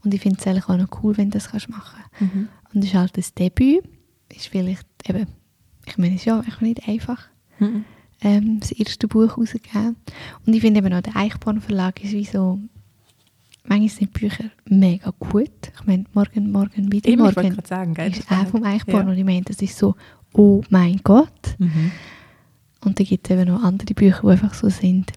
Und 0.04 0.14
ich 0.14 0.20
finde 0.20 0.38
es 0.40 0.46
eigentlich 0.46 0.68
auch 0.68 0.76
noch 0.76 1.02
cool, 1.02 1.16
wenn 1.16 1.30
du 1.30 1.38
das 1.38 1.50
kannst 1.50 1.68
machen 1.68 2.00
Mhm. 2.20 2.48
Und 2.72 2.80
es 2.84 2.90
ist 2.90 2.94
halt 2.94 3.16
das 3.18 3.34
Debüt. 3.34 3.82
Ist 4.32 4.46
vielleicht 4.46 4.86
eben, 5.08 5.26
ich 5.84 5.98
meine, 5.98 6.14
es 6.14 6.20
ist 6.20 6.26
ja 6.26 6.40
echt 6.46 6.62
nicht 6.62 6.88
einfach, 6.88 7.26
Mhm. 7.58 7.84
ähm, 8.22 8.60
das 8.60 8.70
erste 8.70 9.08
Buch 9.08 9.36
rauszugeben. 9.36 9.96
Und 10.46 10.54
ich 10.54 10.60
finde 10.60 10.78
eben 10.78 10.94
auch, 10.94 11.00
der 11.02 11.16
Eichborn 11.16 11.60
Verlag 11.60 12.02
ist 12.04 12.12
wie 12.12 12.24
so, 12.24 12.60
manchmal 13.64 13.88
sind 13.88 14.12
Bücher 14.12 14.44
mega 14.68 15.12
gut. 15.18 15.50
Ich 15.74 15.86
meine, 15.86 16.04
morgen, 16.12 16.50
morgen, 16.50 16.92
wieder 16.92 17.08
Eben, 17.08 17.20
ich 17.20 17.24
wollte 17.24 17.40
morgen 17.40 17.54
gerade 17.54 17.68
sagen, 17.68 17.94
gell, 17.94 18.10
ist 18.10 18.30
auch 18.30 18.46
vom 18.46 18.64
Eichborn. 18.64 19.06
ja. 19.06 19.12
Und 19.12 19.18
ich 19.18 19.24
meine, 19.24 19.42
das 19.42 19.60
ist 19.60 19.76
so, 19.76 19.94
oh 20.32 20.62
mein 20.70 21.00
Gott. 21.02 21.56
Mhm. 21.58 21.92
Und 22.84 22.98
dann 22.98 23.06
gibt 23.06 23.28
es 23.28 23.36
eben 23.36 23.48
noch 23.48 23.62
andere 23.62 23.94
Bücher, 23.94 24.20
die 24.22 24.28
einfach 24.28 24.54
so 24.54 24.68
sind. 24.68 25.12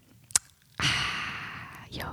Ah, 0.78 0.86
ja. 1.90 2.10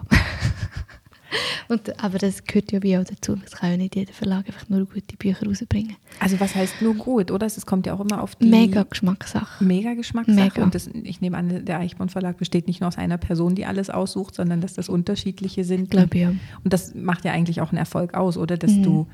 Und, 1.68 2.02
aber 2.02 2.18
das 2.18 2.44
gehört 2.44 2.72
ja 2.72 2.82
wie 2.82 2.96
auch 2.98 3.04
dazu. 3.04 3.36
Es 3.44 3.52
kann 3.52 3.70
ja 3.70 3.76
nicht 3.76 3.96
jeder 3.96 4.12
Verlag 4.12 4.46
einfach 4.46 4.68
nur 4.68 4.84
gute 4.86 5.16
Bücher 5.16 5.46
rausbringen. 5.46 5.96
Also 6.20 6.38
was 6.40 6.54
heißt 6.54 6.82
nur 6.82 6.94
gut, 6.94 7.30
oder? 7.30 7.46
Es 7.46 7.64
kommt 7.66 7.86
ja 7.86 7.94
auch 7.94 8.00
immer 8.00 8.22
auf 8.22 8.36
die 8.36 8.46
Mega 8.46 8.82
Geschmackssache. 8.84 9.64
mega 9.64 9.94
Geschmackssache. 9.94 10.40
Mega. 10.40 10.62
Und 10.62 10.74
das, 10.74 10.88
ich 10.88 11.20
nehme 11.20 11.36
an, 11.36 11.64
der 11.64 11.78
Eichborn 11.80 12.08
Verlag 12.08 12.36
besteht 12.38 12.66
nicht 12.66 12.80
nur 12.80 12.88
aus 12.88 12.98
einer 12.98 13.18
Person, 13.18 13.54
die 13.54 13.64
alles 13.66 13.90
aussucht, 13.90 14.34
sondern 14.34 14.60
dass 14.60 14.74
das 14.74 14.88
unterschiedliche 14.88 15.64
sind. 15.64 15.90
Glaube 15.90 16.16
ich, 16.16 16.22
ja. 16.22 16.28
Und 16.62 16.72
das 16.72 16.94
macht 16.94 17.24
ja 17.24 17.32
eigentlich 17.32 17.60
auch 17.60 17.70
einen 17.70 17.78
Erfolg 17.78 18.14
aus, 18.14 18.36
oder? 18.36 18.56
Dass 18.56 18.72
Mhm. 18.72 18.82
du 18.82 19.06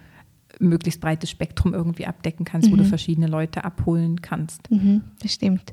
möglichst 0.58 1.00
breites 1.00 1.30
Spektrum 1.30 1.72
irgendwie 1.74 2.06
abdecken 2.06 2.44
kannst, 2.44 2.70
wo 2.72 2.76
du 2.76 2.82
Mhm. 2.82 2.88
verschiedene 2.88 3.28
Leute 3.28 3.64
abholen 3.64 4.20
kannst. 4.20 4.68
Mhm, 4.70 5.02
das 5.22 5.32
stimmt. 5.34 5.72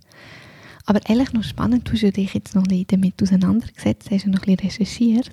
Aber 0.86 1.02
ehrlich 1.10 1.34
noch 1.34 1.44
spannend, 1.44 1.88
du 1.90 1.94
hast 1.94 2.16
dich 2.16 2.34
jetzt 2.34 2.56
noch 2.56 2.62
ein 2.64 2.70
bisschen 2.70 2.88
damit 2.88 3.22
auseinandergesetzt, 3.22 4.10
hast 4.12 4.24
ja 4.26 4.30
noch 4.30 4.44
ein 4.48 4.56
bisschen 4.56 4.70
recherchiert. 4.70 5.32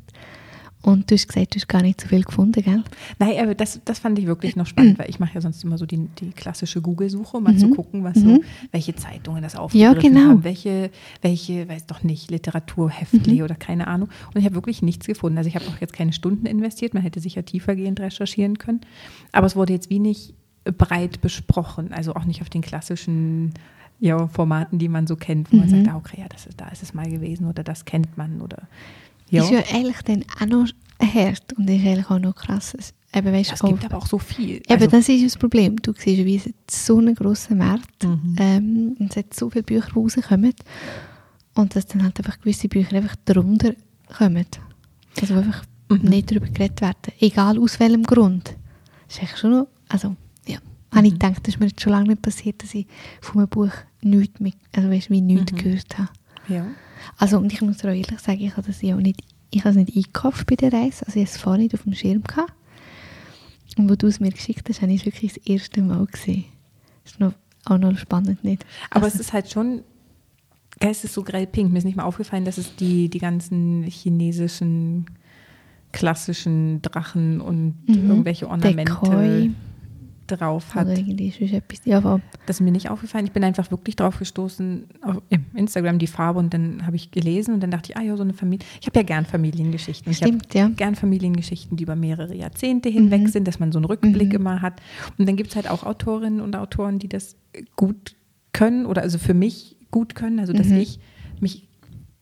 Und 0.85 1.11
du 1.11 1.15
hast 1.15 1.29
gesagt, 1.29 1.55
du 1.55 1.59
hast 1.59 1.67
gar 1.69 1.81
nicht 1.81 2.01
so 2.01 2.09
viel 2.09 2.23
gefunden, 2.25 2.63
gell? 2.63 2.83
Nein, 3.19 3.39
aber 3.41 3.55
das, 3.55 3.81
das 3.87 3.99
fand 3.99 4.19
ich 4.19 4.27
wirklich 4.27 4.55
noch 4.55 4.67
spannend, 4.67 4.99
weil 4.99 5.09
ich 5.09 5.19
mache 5.19 5.35
ja 5.35 5.41
sonst 5.41 5.65
immer 5.65 5.79
so 5.79 5.87
die, 5.87 6.09
die 6.21 6.31
klassische 6.31 6.83
Google-Suche, 6.83 7.39
um 7.39 7.45
mal 7.45 7.55
Mhm. 7.55 7.59
zu 7.59 7.71
gucken, 7.71 8.05
was 8.05 8.17
Mhm. 8.17 8.21
so, 8.37 8.41
welche 8.71 8.95
Zeitungen 8.95 9.43
das 9.43 9.57
aufgegriffen 9.57 10.01
genau. 10.15 10.29
haben, 10.29 10.45
welche, 10.45 10.91
welche, 11.23 11.67
weiß 11.69 11.87
doch 11.87 12.03
nicht, 12.03 12.31
Literaturheftli 12.31 13.37
Mhm. 13.37 13.43
oder 13.45 13.55
keine 13.55 13.87
Ahnung. 13.87 14.09
Und 14.35 14.39
ich 14.39 14.45
habe 14.45 14.55
wirklich 14.55 14.83
nichts 14.83 15.07
gefunden. 15.07 15.39
Also 15.39 15.49
ich 15.49 15.55
habe 15.57 15.67
auch 15.69 15.79
jetzt 15.81 15.95
keine 15.95 16.13
Stunden 16.13 16.45
investiert, 16.47 16.93
man 16.93 17.03
hätte 17.03 17.19
sicher 17.21 17.45
tiefergehend 17.45 18.01
recherchieren 18.01 18.59
können. 18.59 18.81
Aber 19.33 19.47
es 19.47 19.57
wurde 19.57 19.73
jetzt 19.73 19.89
wie 19.91 19.99
nicht 20.01 20.35
breit 20.77 21.21
besprochen. 21.23 21.93
Also 21.93 22.15
auch 22.15 22.25
nicht 22.27 22.43
auf 22.43 22.51
den 22.51 22.61
klassischen 22.63 23.55
ja, 24.01 24.27
Formaten, 24.27 24.79
die 24.79 24.89
man 24.89 25.07
so 25.07 25.17
kennt, 25.17 25.51
wo 25.53 25.57
man 25.57 25.67
Mhm. 25.67 25.71
sagt, 25.71 25.89
ah, 25.89 25.97
okay, 25.97 26.21
ja, 26.21 26.27
das 26.29 26.47
ist, 26.47 26.61
da 26.61 26.69
ist 26.69 26.83
es 26.83 26.93
mal 26.95 27.09
gewesen 27.09 27.47
oder 27.47 27.63
das 27.63 27.85
kennt 27.85 28.19
man 28.19 28.43
oder 28.43 28.65
ja. 29.31 29.43
Ist 29.45 29.51
ja 29.51 29.63
eigentlich 29.75 30.03
dann 30.03 30.25
auch 30.41 30.47
noch 30.47 30.69
hart 31.01 31.53
und 31.57 31.69
ist 31.69 31.85
eigentlich 31.87 32.11
auch 32.11 32.19
noch 32.19 32.35
krass. 32.35 32.75
Es- 32.79 32.95
Eben, 33.17 33.33
weißt, 33.33 33.53
es 33.53 33.63
auch- 33.63 33.69
gibt 33.69 33.85
aber 33.85 33.99
auch 33.99 34.07
so 34.07 34.19
viel. 34.19 34.57
Eben, 34.57 34.65
Also, 34.69 34.87
das 34.89 35.09
ist 35.09 35.25
das 35.25 35.37
Problem. 35.37 35.77
Du 35.81 35.93
siehst, 35.97 36.25
wie 36.25 36.35
es 36.37 36.51
so 36.85 36.99
einen 36.99 37.15
grossen 37.15 37.59
Markt 37.59 38.03
Mhm. 38.03 38.37
ähm, 38.39 38.97
und 38.99 39.11
es 39.11 39.17
hat 39.17 39.33
so 39.35 39.51
viele 39.51 39.63
Bücher, 39.63 39.87
die 39.95 39.99
rauskommen 39.99 40.53
und 41.55 41.77
dass 41.77 41.87
dann 41.87 42.03
halt 42.03 42.19
einfach 42.19 42.41
gewisse 42.41 42.69
Bücher 42.69 42.97
einfach 42.97 43.15
darunter 43.25 43.73
kommen. 44.19 44.47
Also 45.21 45.35
einfach 45.35 45.63
Mhm. 45.91 46.09
nicht 46.09 46.31
darüber 46.33 46.49
geredet 46.49 46.81
werden. 46.81 47.13
Egal 47.21 47.59
aus 47.61 47.79
welchem 47.79 48.03
Grund. 48.03 48.57
Das 49.07 49.17
ist 49.17 49.21
eigentlich 49.23 49.39
schon 49.39 49.51
noch, 49.53 49.69
also 49.89 50.17
ja, 50.49 50.59
habe 50.93 51.07
ich 51.07 51.13
Mhm. 51.13 51.19
gedacht, 51.21 51.39
das 51.47 51.55
ist 51.55 51.61
mir 51.61 51.67
jetzt 51.67 51.81
schon 51.83 51.93
lange 51.93 52.09
nicht 52.09 52.23
passiert, 52.23 52.63
dass 52.65 52.75
ich 52.75 52.87
von 53.21 53.39
einem 53.43 53.49
Buch 53.49 53.71
nichts, 54.03 54.41
mit, 54.41 54.55
also 54.75 54.91
weißt, 54.91 55.11
wie 55.11 55.21
nichts 55.21 55.53
Mhm. 55.53 55.57
gehört 55.57 55.99
habe. 55.99 56.09
ja. 56.49 56.67
Also 57.19 57.39
und 57.39 57.53
ich 57.53 57.61
muss 57.63 57.79
dir 57.79 57.89
auch 57.89 57.95
ehrlich 57.95 58.21
sagen, 58.21 58.41
ich 58.41 58.57
habe 58.57 58.67
das 58.67 58.83
ja 58.83 58.97
auch 58.97 59.01
nicht, 59.01 59.21
ich 59.51 59.61
habe 59.61 59.71
es 59.71 59.77
nicht 59.77 59.97
eingekauft 59.97 60.47
bei 60.47 60.57
der 60.57 60.73
Reise, 60.73 61.07
also 61.07 61.19
ich 61.21 61.27
habe 61.27 61.35
es 61.35 61.37
vorher 61.37 61.63
nicht 61.63 61.75
auf 61.75 61.83
dem 61.85 61.95
Schirm 61.95 62.23
gehabt. 62.23 62.53
Und 63.77 63.91
wo 63.91 63.97
du 63.97 64.07
es 64.07 64.21
mir 64.21 64.31
geschickt 64.31 64.69
hast, 64.69 64.83
habe 64.83 64.93
ich 64.93 65.01
es 65.01 65.07
wirklich 65.07 65.35
das 65.35 65.47
erste 65.47 65.83
Mal 65.83 66.07
gesehen. 66.07 66.45
Das 67.03 67.13
ist 67.15 67.21
noch, 67.21 67.33
auch 67.65 67.79
noch 67.79 67.97
spannend, 67.99 68.45
nicht? 68.45 68.65
Aber 68.91 69.05
also, 69.07 69.17
es 69.17 69.21
ist 69.21 69.33
halt 69.33 69.51
schon, 69.51 69.83
es 70.79 71.03
ist 71.03 71.15
so 71.15 71.23
grell 71.25 71.47
pink. 71.47 71.73
Mir 71.73 71.79
ist 71.79 71.85
nicht 71.85 71.97
mal 71.97 72.05
aufgefallen, 72.05 72.45
dass 72.45 72.59
es 72.59 72.77
die, 72.77 73.09
die 73.09 73.19
ganzen 73.19 73.83
chinesischen 73.85 75.07
klassischen 75.93 76.83
Drachen 76.83 77.41
und 77.41 77.75
Mhm. 77.89 78.11
irgendwelche 78.11 78.49
Ornamente 78.49 78.85
Decoy 78.85 79.51
drauf 80.27 80.75
hat. 80.75 80.89
etwas. 80.89 81.81
Ja, 81.85 82.21
Das 82.47 82.57
ist 82.57 82.61
mir 82.61 82.71
nicht 82.73 82.91
aufgefallen. 82.91 83.25
Ich 83.27 83.33
bin 83.33 83.45
einfach 83.45 83.71
wirklich 83.71 83.97
drauf 83.97 84.19
gestoßen 84.19 84.85
auf 85.03 85.17
Instagram 85.55 85.99
die 85.99 86.07
Farbe 86.07 86.39
und 86.39 86.53
dann 86.55 86.87
habe 86.87 86.97
ich 86.97 87.11
gelesen 87.11 87.55
und 87.55 87.61
dann 87.63 87.71
dachte 87.71 87.93
ich, 87.93 87.97
ah 87.97 88.03
ja, 88.03 88.17
so 88.17 88.23
eine 88.23 88.33
Familie. 88.35 88.65
Ich 88.81 88.87
habe 88.87 88.99
ja 88.99 89.03
gern 89.03 89.25
Familiengeschichten. 89.27 90.11
Ich 90.13 90.23
habe 90.23 90.29
stimmt, 90.35 90.55
ja. 90.55 90.69
gern 90.69 90.95
Familiengeschichten, 90.95 91.77
die 91.77 91.85
über 91.85 91.97
mehrere 91.97 92.35
Jahrzehnte 92.35 92.89
hinweg 92.89 93.23
Mhm. 93.23 93.27
sind, 93.29 93.49
dass 93.49 93.59
man 93.59 93.73
so 93.73 93.79
einen 93.79 93.85
Rückblick 93.87 94.29
Mhm. 94.31 94.35
immer 94.37 94.63
hat. 94.63 94.81
Und 95.19 95.29
dann 95.29 95.37
gibt 95.37 95.51
es 95.51 95.57
halt 95.57 95.69
auch 95.71 95.85
Autorinnen 95.85 96.41
und 96.41 96.57
Autoren, 96.57 96.99
die 96.99 97.09
das 97.09 97.37
gut 97.77 98.15
können 98.53 98.87
oder 98.87 99.03
also 99.03 99.19
für 99.19 99.35
mich 99.35 99.77
gut 99.91 100.15
können, 100.15 100.39
also 100.39 100.53
dass 100.53 100.69
Mhm. 100.69 100.79
ich 100.79 100.99
mich 101.41 101.67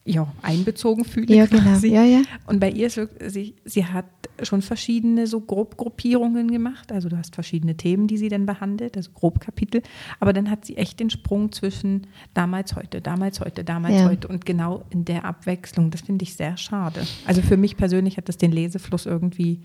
ja, 0.05 0.27
einbezogen 0.43 1.05
fühle 1.05 1.33
Ja, 1.35 1.47
genau. 1.47 1.63
quasi. 1.63 1.89
Ja, 1.89 2.03
ja. 2.03 2.23
Und 2.47 2.59
bei 2.59 2.71
ihr 2.71 2.89
ist 2.89 2.97
wirklich, 2.97 3.33
sie, 3.33 3.55
sie 3.65 3.85
hat 3.87 4.05
schon 4.43 4.61
verschiedene 4.61 5.29
so 5.29 5.41
Grobgruppierungen 5.41 6.51
gemacht. 6.51 6.91
Also 6.91 7.09
du 7.09 7.17
hast 7.17 7.35
verschiedene 7.37 7.77
Themen, 7.77 8.09
die 8.09 8.17
sie 8.17 8.29
dann 8.29 8.45
behandelt, 8.45 8.97
also 8.97 9.13
Grobkapitel. 9.13 9.81
Aber 10.19 10.33
dann 10.33 10.51
hat 10.51 10.65
sie 10.65 10.77
echt 10.77 10.99
den 10.99 11.11
Sprung 11.11 11.53
zwischen 11.53 12.09
damals, 12.35 12.75
heute, 12.75 13.01
damals, 13.01 13.39
heute, 13.41 13.63
damals, 13.63 13.95
Ja. 13.95 14.07
heute 14.09 14.27
und 14.27 14.45
genau 14.45 14.83
in 14.91 15.05
der 15.05 15.25
Abwechslung. 15.25 15.91
Das 15.93 16.01
finde 16.01 16.25
ich 16.25 16.35
sehr 16.35 16.57
schade. 16.57 17.03
Also 17.27 17.41
für 17.43 17.57
mich 17.57 17.77
persönlich 17.77 18.17
hat 18.17 18.29
das 18.29 18.39
den 18.39 18.51
Lesefluss 18.51 19.07
irgendwie 19.07 19.61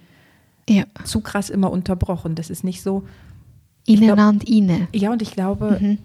Ja. 0.69 0.83
zu 1.03 1.21
krass 1.21 1.49
immer 1.49 1.71
unterbrochen. 1.71 2.35
Das 2.35 2.51
ist 2.51 2.63
nicht 2.63 2.83
so. 2.83 3.07
Ineinander 3.87 4.45
rein. 4.47 4.87
Ja, 4.93 5.11
und 5.13 5.21
ich 5.21 5.31
glaube, 5.31 5.77
Mhm. 5.81 5.97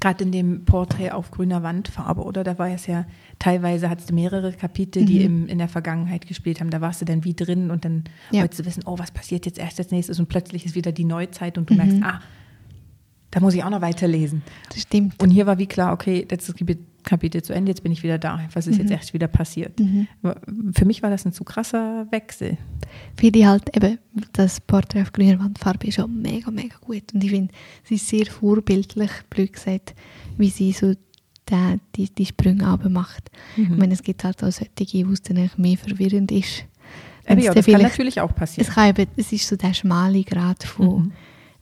Gerade 0.00 0.24
in 0.24 0.32
dem 0.32 0.64
Porträt 0.64 1.10
auf 1.12 1.30
grüner 1.30 1.62
Wandfarbe, 1.62 2.22
oder? 2.22 2.44
Da 2.44 2.58
war 2.58 2.68
es 2.70 2.86
ja, 2.86 3.04
teilweise 3.38 3.90
hattest 3.90 4.10
du 4.10 4.14
mehrere 4.14 4.52
Kapitel, 4.52 5.04
die 5.04 5.18
Mhm. 5.20 5.24
im, 5.24 5.46
in 5.48 5.58
der 5.58 5.68
Vergangenheit 5.68 6.26
gespielt 6.26 6.60
haben. 6.60 6.70
Da 6.70 6.80
warst 6.80 7.00
du 7.00 7.04
dann 7.04 7.24
wie 7.24 7.34
drin 7.34 7.70
und 7.70 7.84
dann 7.84 8.04
Ja. 8.30 8.40
wolltest 8.42 8.60
du 8.60 8.64
wissen, 8.66 8.82
oh, 8.86 8.98
was 8.98 9.10
passiert 9.10 9.46
jetzt 9.46 9.58
erst 9.58 9.78
als 9.78 9.90
nächstes 9.90 10.18
und 10.20 10.28
plötzlich 10.28 10.64
ist 10.66 10.74
wieder 10.74 10.92
die 10.92 11.04
Neuzeit 11.04 11.58
und 11.58 11.68
du 11.70 11.74
Mhm. 11.74 11.78
merkst, 11.78 11.98
ah, 12.02 12.20
da 13.30 13.40
muss 13.40 13.54
ich 13.54 13.62
auch 13.64 13.70
noch 13.70 13.82
weiterlesen. 13.82 14.42
Das 14.70 14.82
stimmt. 14.82 15.22
Und 15.22 15.30
hier 15.30 15.46
war 15.46 15.58
wie 15.58 15.66
klar, 15.66 15.92
okay, 15.92 16.26
jetzt 16.30 16.48
ist 16.48 16.48
das 16.50 16.56
Kapitel 17.08 17.42
zu 17.42 17.52
Ende, 17.54 17.70
jetzt 17.70 17.82
bin 17.82 17.90
ich 17.92 18.02
wieder 18.02 18.18
da. 18.18 18.40
Was 18.52 18.66
ist 18.66 18.76
jetzt 18.78 18.86
Mhm. 18.90 18.92
erst 18.96 19.14
wieder 19.14 19.28
passiert? 19.28 19.80
Mhm. 19.80 20.06
Für 20.74 20.84
mich 20.84 21.02
war 21.02 21.10
das 21.10 21.24
ein 21.24 21.32
zu 21.32 21.42
krasser 21.44 22.06
Wechsel. 22.10 22.58
Finde 23.16 23.38
ich 23.38 23.46
halt 23.46 23.74
eben, 23.76 23.98
das 24.34 24.60
Porträt 24.60 25.02
auf 25.02 25.12
grüner 25.12 25.38
Wandfarbe 25.40 25.86
ist 25.86 25.94
schon 25.94 26.20
mega, 26.22 26.50
mega 26.50 26.76
gut. 26.80 27.12
Und 27.14 27.24
ich 27.24 27.30
finde, 27.30 27.52
sie 27.84 27.94
ist 27.96 28.08
sehr 28.08 28.26
vorbildlich, 28.26 29.10
blöd 29.30 29.52
gesagt, 29.52 29.94
wie 30.36 30.50
sie 30.50 30.72
so 30.72 30.94
den, 31.50 31.80
die, 31.96 32.10
die 32.14 32.26
Sprünge 32.26 32.66
aber 32.66 32.88
macht. 32.90 33.30
Mhm. 33.56 33.62
Ich 33.72 33.78
meine, 33.78 33.94
es 33.94 34.02
gibt 34.02 34.22
halt 34.24 34.42
auch 34.44 34.52
solche, 34.52 35.08
wo 35.08 35.12
es 35.12 35.22
dann 35.22 35.50
mehr 35.56 35.76
verwirrend 35.78 36.30
ist. 36.30 36.64
Ja, 37.28 37.52
das 37.52 37.66
kann 37.66 37.82
natürlich 37.82 38.20
auch 38.22 38.34
passieren. 38.34 38.66
es, 38.68 38.74
kann 38.74 38.88
eben, 38.90 39.06
es 39.16 39.32
ist 39.32 39.46
so 39.48 39.56
der 39.56 39.74
schmale 39.74 40.22
Grad 40.24 40.64
von, 40.64 41.04
Mhm. 41.04 41.12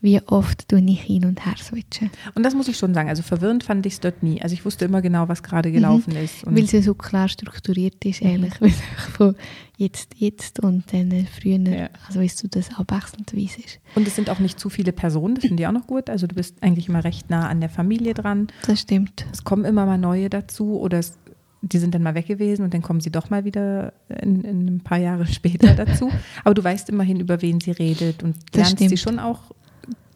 Wie 0.02 0.20
oft 0.26 0.70
du 0.70 0.80
nicht 0.80 1.02
hin 1.02 1.24
und 1.24 1.44
her 1.46 1.54
switchen. 1.58 2.10
Und 2.34 2.42
das 2.44 2.54
muss 2.54 2.68
ich 2.68 2.76
schon 2.76 2.92
sagen. 2.94 3.08
Also 3.08 3.22
verwirrend 3.22 3.64
fand 3.64 3.84
ich 3.86 3.94
es 3.94 4.00
dort 4.00 4.22
nie. 4.22 4.40
Also 4.42 4.52
ich 4.52 4.64
wusste 4.64 4.84
immer 4.84 5.00
genau, 5.02 5.28
was 5.28 5.42
gerade 5.42 5.72
gelaufen 5.72 6.14
ist. 6.16 6.44
Und 6.44 6.52
Mhm. 6.52 6.58
Weil 6.58 6.66
sie 6.66 6.82
so 6.82 6.94
klar 6.94 7.28
strukturiert 7.28 8.04
ist, 8.04 8.22
Mhm. 8.22 8.44
es 8.44 8.62
einfach 8.62 9.10
von 9.10 9.34
jetzt, 9.78 10.14
jetzt 10.16 10.60
und 10.60 10.84
dann 10.92 11.10
äh, 11.10 11.24
früher, 11.24 11.58
Ja. 11.58 11.88
also 12.06 12.20
weißt 12.20 12.42
du, 12.44 12.48
das 12.48 12.68
abwechselndweise 12.78 13.60
ist. 13.62 13.80
Und 13.94 14.06
es 14.06 14.14
sind 14.14 14.28
auch 14.30 14.38
nicht 14.38 14.60
zu 14.60 14.68
viele 14.68 14.92
Personen, 14.92 15.34
das 15.36 15.44
finde 15.46 15.62
ich 15.62 15.66
auch 15.66 15.72
noch 15.72 15.86
gut. 15.86 16.10
Also 16.10 16.26
du 16.26 16.34
bist 16.34 16.62
eigentlich 16.62 16.88
immer 16.88 17.02
recht 17.02 17.30
nah 17.30 17.48
an 17.48 17.60
der 17.60 17.70
Familie 17.70 18.14
dran. 18.14 18.48
Das 18.66 18.80
stimmt. 18.80 19.26
Es 19.32 19.44
kommen 19.44 19.64
immer 19.64 19.86
mal 19.86 19.98
neue 19.98 20.28
dazu 20.30 20.78
oder 20.78 20.98
es, 20.98 21.18
die 21.62 21.78
sind 21.78 21.94
dann 21.94 22.02
mal 22.02 22.14
weg 22.14 22.26
gewesen 22.26 22.62
und 22.62 22.74
dann 22.74 22.82
kommen 22.82 23.00
sie 23.00 23.10
doch 23.10 23.30
mal 23.30 23.44
wieder 23.44 23.92
in, 24.22 24.42
in 24.44 24.66
ein 24.76 24.80
paar 24.80 24.98
Jahre 24.98 25.26
später 25.32 25.74
dazu. 25.74 26.10
Aber 26.44 26.54
du 26.54 26.62
weißt 26.62 26.90
immerhin, 26.90 27.18
über 27.18 27.40
wen 27.42 27.60
sie 27.60 27.72
redet 27.72 28.22
und 28.22 28.36
Das 28.52 28.72
lernst 28.76 28.88
sie 28.90 28.96
schon 28.98 29.18
auch 29.18 29.40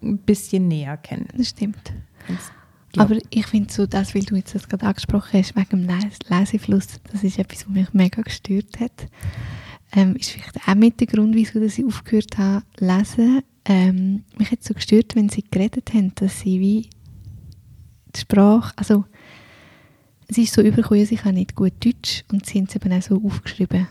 ein 0.03 0.19
bisschen 0.19 0.69
näher 0.69 0.97
kennen. 0.97 1.29
Das 1.37 1.51
stimmt. 1.51 1.93
Ja. 2.97 3.05
Aber 3.05 3.19
ich 3.31 3.47
finde 3.47 3.73
so, 3.73 3.87
das, 3.87 4.15
weil 4.15 4.23
du 4.23 4.37
jetzt 4.37 4.55
das 4.55 4.69
gerade 4.69 4.87
angesprochen 4.87 5.39
hast, 5.39 5.55
wegen 5.57 5.87
dem 5.87 5.89
Les 5.89 6.19
Lesefluss, 6.29 6.87
das 7.13 7.23
ist 7.23 7.39
etwas, 7.39 7.67
was 7.67 7.75
mich 7.75 7.93
mega 7.93 8.23
gestört 8.23 8.81
hat. 8.81 9.09
Ähm, 9.93 10.17
ist 10.17 10.31
vielleicht 10.31 10.69
auch 10.69 10.75
mit 10.75 11.01
der 11.01 11.07
Grund, 11.07 11.35
wieso 11.35 11.61
dass 11.61 11.79
ich 11.79 11.85
aufgehört 11.85 12.39
habe 12.39 12.65
zu 12.77 12.85
lesen. 12.85 13.43
Ähm, 13.65 14.25
mich 14.39 14.51
hat 14.51 14.65
so 14.65 14.75
gestört, 14.75 15.15
wenn 15.17 15.29
sie 15.29 15.45
geredet 15.49 15.93
haben, 15.95 16.13
dass 16.17 16.41
sie 16.41 16.61
wie 16.61 16.91
die 18.15 18.21
Sprache, 18.21 18.73
also 18.77 19.05
es 20.27 20.39
ist 20.39 20.53
so 20.53 20.63
übergekommen, 20.63 21.07
ich 21.09 21.21
kann 21.21 21.35
nicht 21.35 21.55
gut 21.55 21.73
Deutsch 21.85 22.25
und 22.33 22.47
sie 22.47 22.59
haben 22.59 22.67
es 22.69 22.77
eben 22.77 22.93
auch 22.93 23.03
so 23.03 23.23
aufgeschrieben. 23.25 23.89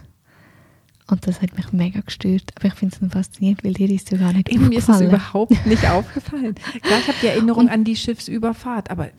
Und 1.10 1.26
das 1.28 1.42
hat 1.42 1.56
mich 1.58 1.72
mega 1.74 2.02
gestört. 2.02 2.44
Aber 2.56 2.68
ich 2.68 2.74
finde 2.76 2.96
es 3.02 3.12
faszinierend, 3.12 3.64
weil 3.64 3.74
dir 3.74 3.90
ist 3.90 4.12
es 4.12 4.20
gar 4.20 4.32
nicht 4.34 4.50
Eben, 4.50 4.70
mir 4.70 4.78
ist 4.78 4.90
aufgefallen. 4.90 5.10
überhaupt 5.10 5.66
nicht 5.66 5.86
aufgefallen. 5.90 6.56
Klar, 6.82 7.00
ich 7.00 7.08
habe 7.08 7.18
die 7.22 7.28
Erinnerung 7.28 7.70
an 7.70 7.84
die 7.84 7.96
Schiffsüberfahrt, 7.96 8.92
aber 8.92 9.10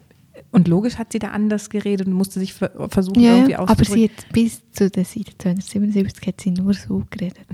und 0.53 0.69
logisch 0.69 0.97
hat 0.97 1.13
sie 1.13 1.19
da 1.19 1.29
anders 1.29 1.69
geredet 1.71 2.07
und 2.07 2.13
musste 2.15 2.41
sich 2.41 2.55
ver 2.55 2.71
versuchen, 2.89 3.21
Ja, 3.21 3.33
irgendwie 3.35 3.53
ja, 3.53 3.59
aber 3.61 3.73
auszudrücken. 3.73 3.95
sie 3.95 4.05
hat 4.25 4.33
bis 4.33 4.63
zu 4.73 4.91
der 4.91 5.05
Seite 5.05 5.33
277 5.39 6.27
hat 6.27 6.41
sie 6.41 6.51
nur 6.51 6.75
so 6.75 7.05
geredet. 7.11 7.45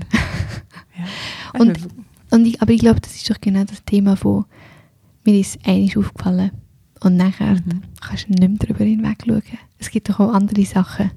Ja. 1.53 1.59
Und- 1.59 1.69
Also, 1.75 1.87
Und 2.31 2.45
ich, 2.45 2.61
aber 2.61 2.71
ich 2.73 2.79
glaube, 2.79 2.99
das 3.01 3.15
ist 3.15 3.29
doch 3.29 3.39
genau 3.41 3.63
das 3.65 3.83
Thema 3.85 4.15
von 4.17 4.45
mir 5.25 5.39
ist 5.39 5.59
einiges 5.65 5.97
aufgefallen 5.97 6.51
und 7.01 7.17
nachher 7.17 7.53
Mhm. 7.55 7.83
kannst 8.01 8.27
du 8.27 8.33
nicht 8.33 8.39
mehr 8.41 8.57
darüber 8.59 8.83
hinweg 8.85 9.17
schauen. 9.25 9.41
Es 9.79 9.89
gibt 9.91 10.09
doch 10.09 10.19
auch 10.19 10.33
andere 10.33 10.65
Sachen. 10.65 11.11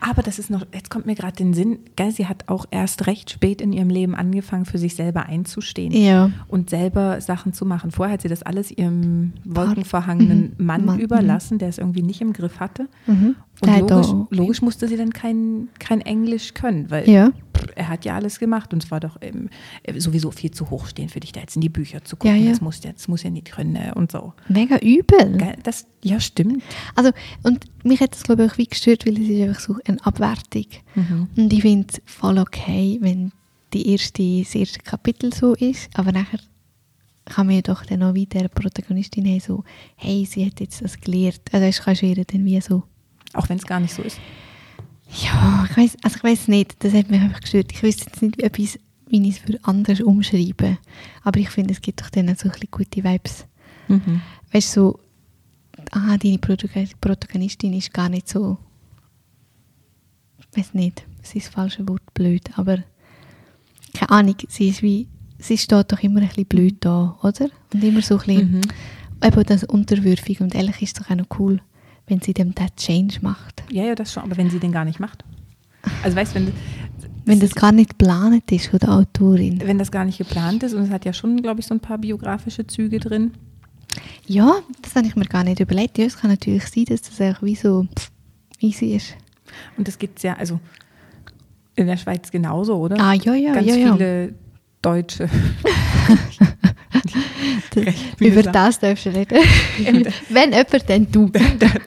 Aber 0.00 0.22
das 0.22 0.38
ist 0.38 0.48
noch, 0.50 0.64
jetzt 0.72 0.90
kommt 0.90 1.06
mir 1.06 1.14
gerade 1.14 1.36
den 1.36 1.54
Sinn, 1.54 1.80
gell, 1.96 2.10
sie 2.12 2.26
hat 2.26 2.44
auch 2.48 2.66
erst 2.70 3.06
recht 3.06 3.30
spät 3.30 3.60
in 3.60 3.72
ihrem 3.72 3.90
Leben 3.90 4.14
angefangen, 4.14 4.64
für 4.64 4.78
sich 4.78 4.94
selber 4.94 5.26
einzustehen 5.26 5.92
Ja. 5.92 6.30
und 6.46 6.70
selber 6.70 7.20
Sachen 7.20 7.52
zu 7.52 7.66
machen. 7.66 7.90
Vorher 7.90 8.14
hat 8.14 8.22
sie 8.22 8.28
das 8.28 8.42
alles 8.42 8.70
ihrem 8.70 9.32
wolkenverhangenen 9.44 10.54
Mhm. 10.58 10.66
Mann, 10.66 10.84
Mann, 10.84 10.98
überlassen, 11.00 11.58
der 11.58 11.68
es 11.68 11.78
irgendwie 11.78 12.02
nicht 12.02 12.20
im 12.20 12.32
Griff 12.32 12.60
hatte. 12.60 12.88
Mhm. 13.06 13.36
Und 13.60 13.78
logisch, 13.90 14.06
logisch 14.30 14.62
musste 14.62 14.86
sie 14.86 14.96
dann 14.96 15.12
kein, 15.12 15.68
kein 15.80 16.00
Englisch 16.00 16.54
können, 16.54 16.90
weil 16.90 17.08
Ja. 17.10 17.32
Er 17.76 17.88
hat 17.88 18.04
ja 18.04 18.14
alles 18.14 18.38
gemacht 18.38 18.72
und 18.72 18.84
es 18.84 18.90
war 18.90 19.00
doch 19.00 19.16
ähm, 19.20 19.48
sowieso 19.96 20.30
viel 20.30 20.50
zu 20.50 20.70
hoch 20.70 20.86
stehen 20.86 21.08
für 21.08 21.20
dich, 21.20 21.32
da 21.32 21.40
jetzt 21.40 21.56
in 21.56 21.62
die 21.62 21.68
Bücher 21.68 22.02
zu 22.04 22.16
gucken. 22.16 22.36
Ja, 22.36 22.42
ja. 22.42 22.50
Das, 22.50 22.60
muss, 22.60 22.82
ja- 22.82 22.92
das 22.92 23.08
muss 23.08 23.22
ja 23.22 23.30
nicht 23.30 23.50
können 23.50 23.92
und 23.94 24.12
so. 24.12 24.32
Mega 24.48 24.78
übel. 24.78 25.38
Das, 25.62 25.86
ja, 26.02 26.20
stimmt. 26.20 26.62
Also, 26.94 27.10
und 27.42 27.64
mich 27.84 28.00
hat 28.00 28.12
das, 28.14 28.22
glaube 28.22 28.44
ich, 28.44 28.52
auch 28.52 28.58
wie 28.58 28.66
gestört, 28.66 29.06
weil 29.06 29.14
es 29.20 29.28
ist 29.28 29.40
einfach 29.42 29.60
so 29.60 29.76
eine 29.86 30.04
Abwertung. 30.04 30.66
Mhm. 30.94 31.28
Und 31.36 31.52
ich 31.52 31.62
finde 31.62 31.86
es 31.92 32.02
voll 32.06 32.38
okay, 32.38 32.98
wenn 33.00 33.32
die 33.74 33.90
erste, 33.92 34.22
das 34.40 34.54
erste 34.54 34.78
Kapitel 34.80 35.32
so 35.34 35.54
ist, 35.54 35.90
aber 35.94 36.12
nachher 36.12 36.38
kann 37.26 37.46
man 37.46 37.56
ja 37.56 37.60
doch 37.62 37.84
dann 37.84 38.02
auch 38.02 38.14
wieder 38.14 38.40
der 38.40 38.48
Protagonistin 38.48 39.26
haben, 39.26 39.40
so, 39.40 39.62
hey, 39.96 40.24
sie 40.24 40.46
hat 40.46 40.60
jetzt 40.60 40.80
das 40.82 40.98
gelernt. 40.98 41.40
Also 41.52 41.66
das 41.66 41.82
kannst 41.82 42.00
du 42.00 42.06
ihr 42.06 42.24
dann 42.24 42.44
wie 42.46 42.58
so, 42.62 42.84
Auch 43.34 43.48
wenn 43.50 43.58
es 43.58 43.66
gar 43.66 43.80
nicht 43.80 43.92
so 43.94 44.00
ist. 44.02 44.18
Ja, 45.10 45.66
ich 45.70 45.76
weiß, 45.76 45.96
also 46.02 46.16
ich 46.16 46.24
weiß 46.24 46.48
nicht, 46.48 46.82
das 46.84 46.92
hat 46.92 47.10
mich 47.10 47.20
einfach 47.20 47.40
gestört. 47.40 47.72
Ich 47.72 47.82
wüsste 47.82 48.04
jetzt 48.06 48.22
nicht, 48.22 48.42
ob 48.44 48.58
ich 48.58 48.74
es- 48.74 48.80
wie 49.08 49.22
ich 49.26 49.36
es 49.36 49.38
für 49.38 49.58
anders 49.62 50.00
umschreibe, 50.00 50.76
aber 51.24 51.40
ich 51.40 51.48
finde, 51.50 51.72
es 51.72 51.80
gibt 51.80 52.00
doch 52.02 52.10
dann 52.10 52.28
auch 52.28 52.36
so 52.36 52.48
ein 52.48 52.52
bisschen 52.52 52.70
gute 52.70 53.02
Vibes. 53.04 53.46
Mhm. 53.88 54.20
Weißt 54.52 54.76
du, 54.76 54.80
so, 54.80 55.00
ah, 55.92 56.16
deine 56.18 56.36
Protagon- 56.38 56.90
Protagonistin 57.00 57.72
ist 57.72 57.92
gar 57.94 58.08
nicht 58.10 58.28
so, 58.28 58.58
ich 60.40 60.58
weiß 60.58 60.74
nicht, 60.74 61.06
es 61.22 61.34
ist 61.34 61.46
das 61.46 61.54
falsche 61.54 61.88
Wort, 61.88 62.02
blöd, 62.14 62.42
aber 62.58 62.78
keine 63.94 64.10
Ahnung, 64.10 64.36
sie 64.48 64.68
ist 64.68 64.82
wie 64.82 65.08
sie 65.40 65.56
steht 65.56 65.92
doch 65.92 66.00
immer 66.00 66.20
ein 66.20 66.26
bisschen 66.28 66.46
blöd 66.46 66.76
da, 66.80 67.16
oder? 67.22 67.48
Und 67.72 67.84
immer 67.84 68.02
so 68.02 68.18
ein 68.18 68.26
bisschen, 68.26 68.50
Mhm. 68.50 68.60
eben 69.24 69.44
das 69.44 69.62
unterwürfig. 69.64 70.40
Und 70.40 70.54
ehrlich 70.54 70.82
ist 70.82 70.98
es 70.98 71.02
doch 71.04 71.10
auch 71.12 71.16
noch 71.16 71.38
cool, 71.38 71.60
wenn 72.08 72.20
sie 72.20 72.34
dem 72.34 72.54
that 72.54 72.76
Change 72.76 73.18
macht. 73.22 73.62
Ja, 73.70 73.84
ja, 73.84 73.94
das 73.94 74.12
schon, 74.12 74.22
aber 74.22 74.36
wenn 74.36 74.50
sie 74.50 74.58
den 74.58 74.72
gar 74.72 74.84
nicht 74.84 75.00
macht. 75.00 75.24
Also 76.02 76.16
weißt 76.16 76.34
du, 76.34 76.40
wenn, 76.40 76.52
Wenn 77.24 77.40
das 77.40 77.54
gar 77.54 77.72
nicht 77.72 77.90
geplant 77.90 78.50
ist 78.50 78.68
von 78.68 78.78
der 78.78 78.90
Autorin. 78.90 79.60
wenn 79.64 79.78
das 79.78 79.90
gar 79.90 80.04
nicht 80.04 80.18
geplant 80.18 80.62
ist 80.62 80.74
und 80.74 80.82
es 80.82 80.90
hat 80.90 81.04
ja 81.04 81.12
schon, 81.12 81.40
glaube 81.42 81.60
ich, 81.60 81.66
so 81.66 81.74
ein 81.74 81.80
paar 81.80 81.98
biografische 81.98 82.66
Züge 82.66 82.98
drin. 82.98 83.32
Ja, 84.26 84.56
das 84.82 84.94
habe 84.96 85.06
ich 85.06 85.16
mir 85.16 85.24
gar 85.24 85.44
nicht 85.44 85.60
überlegt. 85.60 85.98
Ja, 85.98 86.04
es 86.04 86.16
kann 86.18 86.30
natürlich 86.30 86.66
sein, 86.66 86.84
dass 86.86 87.02
das 87.02 87.20
auch 87.20 87.42
wie 87.42 87.54
so 87.54 87.86
easy 88.60 88.94
ist. 88.94 89.14
Und 89.76 89.88
das 89.88 89.98
gibt 89.98 90.18
es 90.18 90.22
ja, 90.24 90.34
also 90.34 90.60
in 91.74 91.86
der 91.86 91.96
Schweiz 91.96 92.30
genauso, 92.30 92.76
oder? 92.76 92.96
Ah, 93.00 93.14
ja, 93.14 93.34
ja, 93.34 93.52
Ganz 93.54 93.66
ja, 93.66 93.74
ja. 93.76 93.92
viele 93.94 94.34
Deutsche. 94.82 95.28
Über 98.18 98.42
das 98.42 98.78
darfst 98.78 99.06
du 99.06 99.14
reden. 99.14 99.38
Wenn 100.28 100.52
jemand, 100.52 100.90
dann 100.90 101.10
du. 101.10 101.30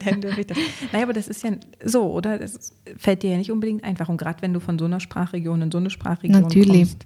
Dann 0.04 0.22
dürfe 0.22 0.42
ich 0.42 0.48
das. 0.48 0.58
Naja, 0.92 1.04
aber 1.04 1.14
das 1.14 1.28
ist 1.28 1.44
ja 1.44 1.52
so, 1.84 2.12
oder? 2.12 2.38
Das 2.40 2.74
fällt 2.98 3.24
dir 3.24 3.32
ja 3.32 3.38
nicht 3.38 3.52
unbedingt 3.52 3.84
einfach. 3.84 4.10
Und 4.10 4.18
gerade 4.18 4.42
wenn 4.42 4.54
du 4.54 4.60
von 4.60 4.78
so 4.80 4.86
einer 4.86 5.00
Sprachregion 5.00 5.62
in 5.62 5.72
so 5.72 5.78
eine 5.78 5.90
Sprachregion 5.90 6.42
Natürlich. 6.42 6.90
kommst, 6.90 7.06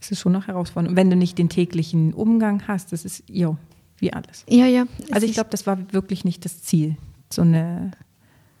ist 0.00 0.12
es 0.12 0.20
schon 0.20 0.32
noch 0.32 0.46
herausfordernd. 0.46 0.90
Und 0.90 0.96
wenn 0.96 1.10
du 1.10 1.16
nicht 1.16 1.38
den 1.38 1.48
täglichen 1.48 2.12
Umgang 2.12 2.66
hast, 2.66 2.92
das 2.92 3.04
ist, 3.04 3.24
jo, 3.28 3.56
wie 3.98 4.12
alles. 4.12 4.44
Ja, 4.48 4.66
ja. 4.66 4.86
Also 5.10 5.26
ich 5.26 5.32
glaube, 5.32 5.50
das 5.50 5.66
war 5.66 5.92
wirklich 5.92 6.24
nicht 6.24 6.44
das 6.44 6.62
Ziel, 6.62 6.96
so 7.32 7.42
eine, 7.42 7.92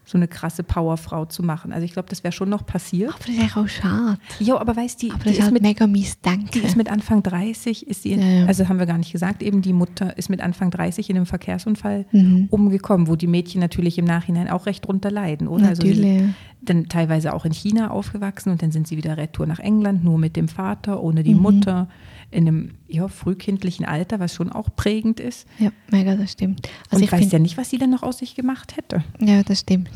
so 0.06 0.18
eine 0.18 0.28
krasse 0.28 0.62
Powerfrau 0.62 1.24
zu 1.24 1.42
machen. 1.42 1.72
Also 1.72 1.84
ich 1.86 1.92
glaube, 1.94 2.08
das 2.10 2.22
wäre 2.24 2.32
schon 2.32 2.50
noch 2.50 2.66
passiert. 2.66 3.10
Aber 3.14 3.18
das 3.20 3.28
ist 3.30 3.38
eigentlich 3.40 3.56
auch 3.56 3.68
schade. 3.68 4.18
Jo, 4.38 4.56
aber 4.58 4.76
weißt 4.76 5.02
du, 5.02 5.06
die, 5.06 5.12
Aber 5.12 5.24
die 5.24 5.36
ist 5.38 5.50
mit 5.50 5.62
mega 5.62 5.86
mein 5.86 6.04
Denken. 6.24 6.48
die 6.52 6.58
ist 6.58 6.76
mit 6.76 6.90
Anfang 6.92 7.22
30, 7.22 7.86
ist 7.86 8.04
die, 8.04 8.12
in, 8.12 8.20
Ja, 8.20 8.26
ja. 8.40 8.46
also 8.46 8.68
haben 8.68 8.78
wir 8.78 8.86
gar 8.86 8.98
nicht 8.98 9.12
gesagt, 9.12 9.42
eben 9.42 9.62
die 9.62 9.72
Mutter 9.72 10.16
ist 10.18 10.28
mit 10.28 10.42
Anfang 10.42 10.70
30 10.70 11.08
in 11.08 11.16
einem 11.16 11.26
Verkehrsunfall 11.26 12.04
Mhm. 12.12 12.48
umgekommen, 12.50 13.08
wo 13.08 13.16
die 13.16 13.26
Mädchen 13.26 13.60
natürlich 13.60 13.96
im 13.98 14.04
Nachhinein 14.04 14.48
auch 14.50 14.66
recht 14.66 14.86
drunter 14.86 15.10
leiden, 15.10 15.48
oder? 15.48 15.68
Also 15.68 15.82
Natürlich. 15.82 16.06
sie, 16.06 16.34
dann 16.60 16.88
teilweise 16.88 17.32
auch 17.34 17.44
in 17.44 17.52
China 17.52 17.90
aufgewachsen 17.90 18.50
und 18.50 18.62
dann 18.62 18.72
sind 18.72 18.86
sie 18.88 18.96
wieder 18.96 19.16
retour 19.16 19.46
nach 19.46 19.58
England, 19.58 20.04
nur 20.04 20.18
mit 20.18 20.36
dem 20.36 20.48
Vater, 20.48 21.02
ohne 21.02 21.22
die 21.22 21.34
Mhm. 21.34 21.40
Mutter, 21.42 21.88
in 22.30 22.48
einem 22.48 22.70
ja, 22.88 23.08
frühkindlichen 23.08 23.84
Alter, 23.86 24.20
was 24.20 24.34
schon 24.34 24.50
auch 24.50 24.68
prägend 24.74 25.20
ist. 25.20 25.46
ja, 25.58 25.70
mega, 25.90 26.16
das 26.16 26.32
stimmt. 26.32 26.68
Also 26.90 26.96
und 26.96 27.02
ich 27.02 27.12
weiß 27.12 27.30
ja 27.32 27.38
nicht, 27.38 27.56
was 27.56 27.70
sie 27.70 27.78
dann 27.78 27.90
noch 27.90 28.02
aus 28.02 28.18
sich 28.18 28.34
gemacht 28.34 28.76
hätte. 28.76 29.04
Ja, 29.20 29.42
das 29.42 29.60
stimmt. 29.60 29.90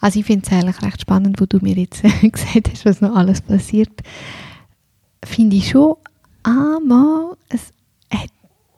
Also 0.00 0.20
ich 0.20 0.26
finde 0.26 0.46
es 0.46 0.52
eigentlich 0.52 0.82
recht 0.82 1.00
spannend, 1.00 1.40
wo 1.40 1.46
du 1.46 1.58
mir 1.60 1.74
jetzt 1.74 2.02
gesagt 2.22 2.70
hast, 2.72 2.84
was 2.84 3.00
noch 3.00 3.14
alles 3.16 3.40
passiert. 3.40 4.02
Finde 5.24 5.56
ich 5.56 5.68
schon, 5.70 5.96
aber 6.42 7.36
es 7.48 7.72
hat 8.12 8.30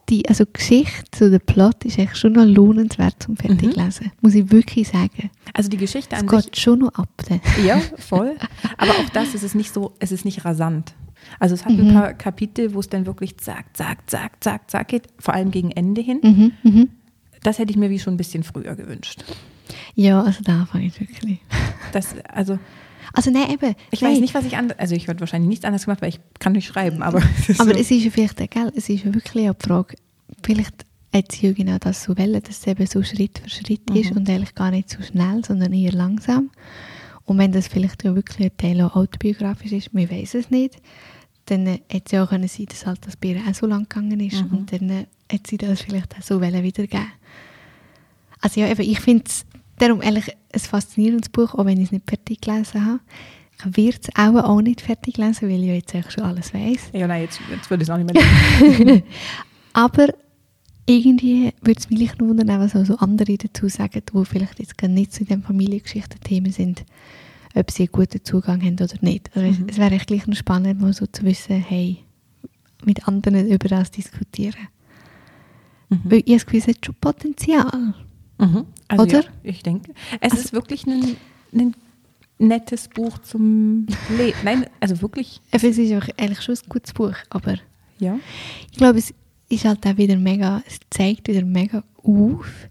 die, 0.08 0.28
also 0.28 0.44
Geschichte, 0.52 1.04
so 1.16 1.30
der 1.30 1.38
Plot 1.38 1.84
ist 1.84 1.98
eigentlich 1.98 2.16
schon 2.18 2.32
noch 2.32 2.44
lohnenswert 2.44 3.22
zum 3.22 3.36
fertig 3.36 3.76
lesen. 3.76 4.10
Muss 4.20 4.34
ich 4.34 4.50
wirklich 4.50 4.88
sagen. 4.88 5.30
Also 5.54 5.68
die 5.68 5.76
Geschichte 5.76 6.16
Es 6.16 6.22
an 6.22 6.28
sich 6.28 6.44
geht 6.46 6.58
schon 6.58 6.80
noch 6.80 6.94
ab. 6.94 7.08
dann. 7.28 7.40
Ja, 7.64 7.80
voll. 7.98 8.36
Aber 8.78 8.90
auch 8.90 9.08
das 9.12 9.34
ist 9.34 9.42
es 9.44 9.54
nicht 9.54 9.72
so, 9.72 9.92
es 10.00 10.10
ist 10.12 10.24
nicht 10.24 10.44
rasant. 10.44 10.92
Also 11.38 11.54
es 11.54 11.64
hat 11.64 11.72
Mhm. 11.72 11.88
ein 11.88 11.94
paar 11.94 12.14
Kapitel, 12.14 12.74
wo 12.74 12.80
es 12.80 12.88
dann 12.88 13.06
wirklich 13.06 13.36
zack, 13.38 13.76
zack, 13.76 14.08
zack, 14.10 14.42
zack, 14.42 14.70
zack 14.70 14.88
geht, 14.88 15.08
vor 15.18 15.34
allem 15.34 15.50
gegen 15.50 15.70
Ende 15.70 16.00
hin. 16.00 16.20
Mhm, 16.22 16.52
mhm. 16.70 16.88
Das 17.42 17.58
hätte 17.58 17.70
ich 17.72 17.76
mir 17.76 17.90
wie 17.90 17.98
schon 17.98 18.14
ein 18.14 18.18
bisschen 18.18 18.42
früher 18.44 18.74
gewünscht. 18.76 19.24
Ja, 19.94 20.22
also 20.22 20.42
da 20.44 20.66
fange 20.66 20.86
ich 20.86 21.00
wirklich. 21.00 21.38
Das, 21.92 22.14
also 22.32 22.58
Also 23.14 23.30
nein, 23.30 23.50
eben. 23.50 23.74
ich 23.90 24.00
nein. 24.00 24.12
weiß 24.12 24.20
nicht, 24.20 24.32
was 24.34 24.44
ich 24.46 24.56
anders, 24.56 24.78
also 24.78 24.94
ich 24.94 25.06
hätte 25.08 25.20
wahrscheinlich 25.20 25.48
nichts 25.48 25.64
anderes 25.64 25.84
gemacht, 25.84 26.00
weil 26.00 26.08
ich 26.10 26.20
kann 26.38 26.52
nicht 26.52 26.66
schreiben, 26.66 27.02
aber, 27.02 27.20
es 27.38 27.48
ist 27.50 27.60
Aber 27.60 27.74
so. 27.74 27.78
es 27.80 27.90
ist 27.90 28.04
ja 28.04 28.10
vielleicht, 28.10 28.38
gell, 28.50 28.72
es 28.74 28.88
ist 28.88 29.04
ja 29.04 29.12
wirklich 29.12 29.50
die 29.50 29.66
Frage, 29.66 29.96
vielleicht 30.42 30.86
hat 31.14 31.32
sie 31.32 31.48
ja 31.48 31.52
genau 31.52 31.76
das 31.78 32.04
so 32.04 32.16
wollen, 32.16 32.40
dass 32.42 32.58
es 32.60 32.66
eben 32.66 32.86
so 32.86 33.02
Schritt 33.02 33.40
für 33.40 33.50
Schritt 33.50 33.90
ist 33.90 34.12
Mhm. 34.12 34.16
und 34.18 34.30
eigentlich 34.30 34.54
gar 34.54 34.70
nicht 34.70 34.88
so 34.88 35.02
schnell, 35.02 35.44
sondern 35.44 35.72
eher 35.74 35.92
langsam. 35.92 36.50
Und 37.24 37.38
wenn 37.38 37.52
das 37.52 37.68
vielleicht 37.68 38.04
ja 38.04 38.14
wirklich 38.14 38.50
ein 38.50 38.56
Teil 38.56 38.80
auch 38.82 38.96
autobiografisch 38.96 39.72
ist, 39.72 39.94
wir 39.94 40.10
wissen 40.10 40.40
es 40.40 40.50
nicht, 40.50 40.76
dann 41.46 41.66
hätte 41.66 42.02
es 42.06 42.12
ja 42.12 42.24
auch 42.24 42.28
können 42.30 42.48
sein, 42.48 42.66
dass 42.66 42.86
halt 42.86 43.06
das 43.06 43.16
bei 43.16 43.28
ihr 43.28 43.40
auch 43.48 43.54
so 43.54 43.66
lang 43.66 43.88
gegangen 43.88 44.20
ist 44.20 44.42
Mhm. 44.44 44.58
und 44.58 44.72
dann 44.72 45.06
hat 45.32 45.46
sie 45.46 45.56
das 45.56 45.80
vielleicht 45.82 46.16
auch 46.16 46.22
so 46.22 46.40
wiedergeben. 46.40 47.06
Also 48.40 48.60
ja, 48.60 48.68
eben, 48.68 48.82
ich 48.82 49.00
finde 49.00 49.24
es 49.26 49.44
darum 49.78 50.02
ehrlich 50.02 50.28
ein 50.52 50.60
faszinierendes 50.60 51.28
Buch, 51.30 51.54
auch 51.54 51.64
wenn 51.64 51.78
ich 51.78 51.86
es 51.86 51.92
nicht 51.92 52.08
fertig 52.08 52.40
gelesen 52.40 52.84
habe. 52.84 53.00
Ich 53.58 53.76
werde 53.76 53.98
es 54.02 54.08
auch, 54.16 54.44
auch 54.44 54.60
nicht 54.60 54.80
fertig 54.80 55.16
lesen, 55.16 55.48
weil 55.48 55.60
ich 55.60 55.66
ja 55.68 55.74
jetzt 55.74 55.94
eigentlich 55.94 56.12
schon 56.12 56.24
alles 56.24 56.52
weiß. 56.52 56.90
ja, 56.92 57.06
nein, 57.06 57.22
jetzt, 57.22 57.40
jetzt 57.50 57.70
würde 57.70 57.82
ich 57.84 57.88
es 57.88 57.94
auch 57.94 57.98
nicht 57.98 58.12
mehr 58.12 58.22
lesen. 58.60 59.02
Aber 59.72 60.08
irgendwie 60.86 61.52
würde 61.62 61.78
es 61.80 61.88
mich 61.90 61.98
nicht 62.00 62.20
wundern, 62.20 62.60
was 62.60 62.74
auch 62.74 62.84
so 62.84 62.96
andere 62.96 63.36
dazu 63.38 63.68
sagen, 63.68 64.02
die 64.12 64.24
vielleicht 64.24 64.58
jetzt 64.58 64.80
nicht 64.82 65.12
zu 65.12 65.24
den 65.24 65.42
Familiengeschichten-Themen 65.42 66.52
sind, 66.52 66.84
ob 67.54 67.70
sie 67.70 67.84
einen 67.84 67.92
guten 67.92 68.24
Zugang 68.24 68.60
haben 68.62 68.74
oder 68.74 68.96
nicht. 69.00 69.30
Also 69.36 69.48
es- 69.48 69.58
Mhm. 69.58 69.66
Es 69.68 69.78
wäre 69.78 69.94
echt 69.94 70.06
gleich 70.08 70.26
noch 70.26 70.36
spannend, 70.36 70.80
mal 70.80 70.92
so 70.92 71.06
zu 71.06 71.22
wissen, 71.24 71.56
hey, 71.56 71.98
mit 72.84 73.06
anderen 73.06 73.48
über 73.48 73.68
das 73.68 73.90
diskutieren. 73.92 74.68
Mhm. 75.88 76.00
Weil 76.04 76.22
ich 76.24 76.34
das 76.34 76.46
Gefühl, 76.46 76.60
es 76.60 76.66
hat 76.68 76.84
schon 76.84 76.94
Potenzial. 77.00 77.94
Mhm. 78.38 78.64
Also 78.88 79.02
Oder? 79.04 79.20
Ja, 79.22 79.28
ich 79.44 79.62
denke. 79.62 79.92
Es 80.20 80.32
Also- 80.32 80.44
ist 80.44 80.52
wirklich 80.52 80.86
ein, 80.86 81.16
ein 81.54 81.74
nettes 82.38 82.88
Buch 82.88 83.18
zum 83.18 83.86
Lesen. 84.16 84.36
Nein, 84.44 84.66
also 84.80 85.00
wirklich, 85.00 85.40
Es 85.52 85.62
ist 85.62 85.78
auch 85.92 86.08
eigentlich 86.18 86.42
schon 86.42 86.56
ein 86.56 86.68
gutes 86.68 86.92
Buch, 86.92 87.14
aber 87.30 87.54
ja. 88.00 88.18
ich 88.72 88.78
glaube, 88.78 88.98
es 88.98 89.14
ist 89.52 89.64
halt 89.64 89.86
auch 89.86 89.96
wieder 89.96 90.16
mega, 90.16 90.62
es 90.66 90.78
zeigt 90.90 91.28
wieder 91.28 91.44
mega 91.44 91.84
auf, 92.02 92.68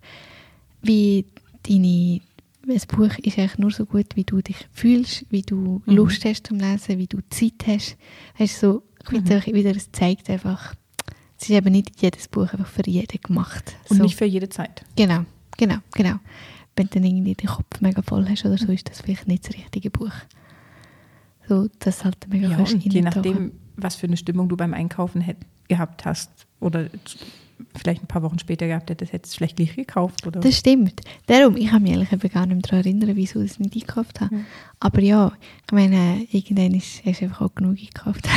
wie 0.82 1.26
deine, 1.68 2.22
ein 2.68 2.82
Buch 2.88 3.18
ist 3.20 3.38
eigentlich 3.38 3.58
nur 3.58 3.72
so 3.72 3.86
gut, 3.86 4.16
wie 4.16 4.24
du 4.24 4.42
dich 4.42 4.68
fühlst, 4.72 5.26
wie 5.30 5.42
du 5.42 5.82
Mhm. 5.86 5.94
Lust 5.96 6.26
hast 6.26 6.48
zum 6.48 6.58
Lesen, 6.60 6.98
wie 6.98 7.08
du 7.08 7.20
Zeit 7.30 7.66
hast. 7.68 7.98
Weißt 8.38 8.60
so, 8.60 8.84
ich 9.04 9.10
finde 9.10 9.36
Mhm. 9.46 9.54
wieder, 9.54 9.76
es 9.76 9.92
zeigt 9.92 10.30
einfach, 10.30 10.74
es 11.38 11.50
ist 11.50 11.56
eben 11.56 11.72
nicht 11.72 12.02
jedes 12.02 12.28
Buch 12.28 12.52
einfach 12.54 12.68
für 12.68 12.88
jeden 12.88 13.20
gemacht. 13.22 13.76
Und 13.90 13.98
so. 13.98 14.04
nicht 14.04 14.16
für 14.18 14.26
jede 14.26 14.50
Zeit. 14.50 14.84
Genau, 14.96 15.26
genau, 15.58 15.78
genau. 15.94 16.16
Wenn 16.76 16.88
du 16.88 16.94
dann 17.00 17.04
irgendwie 17.04 17.34
den 17.34 17.48
Kopf 17.50 17.82
mega 17.82 18.02
voll 18.02 18.28
hast 18.30 18.46
oder 18.46 18.58
so, 18.58 18.72
ist 18.72 18.90
das 18.90 19.02
vielleicht 19.02 19.28
nicht 19.28 19.48
das 19.48 19.56
richtige 19.56 19.90
Buch. 19.90 20.12
So, 21.48 21.68
das 21.80 22.06
halt 22.06 22.28
mega 22.30 22.48
Ja, 22.50 22.58
und 22.60 22.86
je 22.94 23.02
nachdem, 23.02 23.52
was 23.76 23.96
für 23.96 24.08
eine 24.08 24.18
Stimmung 24.18 24.48
du 24.48 24.56
beim 24.56 24.74
Einkaufen 24.74 25.24
gehabt 25.68 26.06
hast 26.06 26.30
oder 26.62 26.86
vielleicht 27.76 28.04
ein 28.04 28.08
paar 28.08 28.24
Wochen 28.24 28.40
später 28.40 28.68
gehabt 28.68 28.90
hättest 28.90 29.14
du 29.14 29.18
es 29.24 29.36
vielleicht 29.36 29.58
gleich 29.58 29.76
gekauft. 29.76 30.26
Oder? 30.26 30.40
Das 30.40 30.58
stimmt. 30.58 31.02
Darum, 31.28 31.56
ich 31.58 31.68
kann 31.68 31.84
mich 31.84 31.92
ehrlich 31.92 32.12
eben 32.12 32.30
gar 32.30 32.46
nicht 32.46 32.56
mehr 32.56 32.62
daran 32.62 32.80
erinnern, 32.80 33.16
wieso 33.16 33.42
ich 33.42 33.52
es 33.52 33.60
nicht 33.60 33.76
eingekauft 33.76 34.20
habe. 34.22 34.36
Mhm. 34.36 34.46
Aber 34.80 35.02
ja, 35.02 35.32
ich 35.68 35.72
meine, 35.72 36.26
irgendwann 36.32 36.74
ist, 36.74 37.06
hast 37.06 37.22
du 37.22 37.26
einfach 37.26 37.42
auch 37.42 37.56
genug 37.56 37.78
eingekauft. 37.78 38.28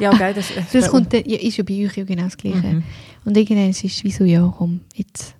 ja, 0.00 0.10
geil. 0.16 0.34
Das, 0.36 0.54
das 0.54 0.70
das 0.72 0.84
bei 0.84 0.90
kommt, 0.90 1.12
ja, 1.12 1.20
ist 1.20 1.56
ja 1.56 1.64
bei 1.64 1.84
euch 1.84 1.96
ja 1.96 2.04
genau 2.04 2.24
das 2.24 2.36
Gleiche. 2.36 2.66
Mhm. 2.66 2.82
Und 3.24 3.36
irgendwann 3.36 3.70
ist 3.70 3.84
es 3.84 4.02
wie 4.04 4.10
so, 4.10 4.24
ja, 4.24 4.52
komm, 4.56 4.80
jetzt. 4.94 5.34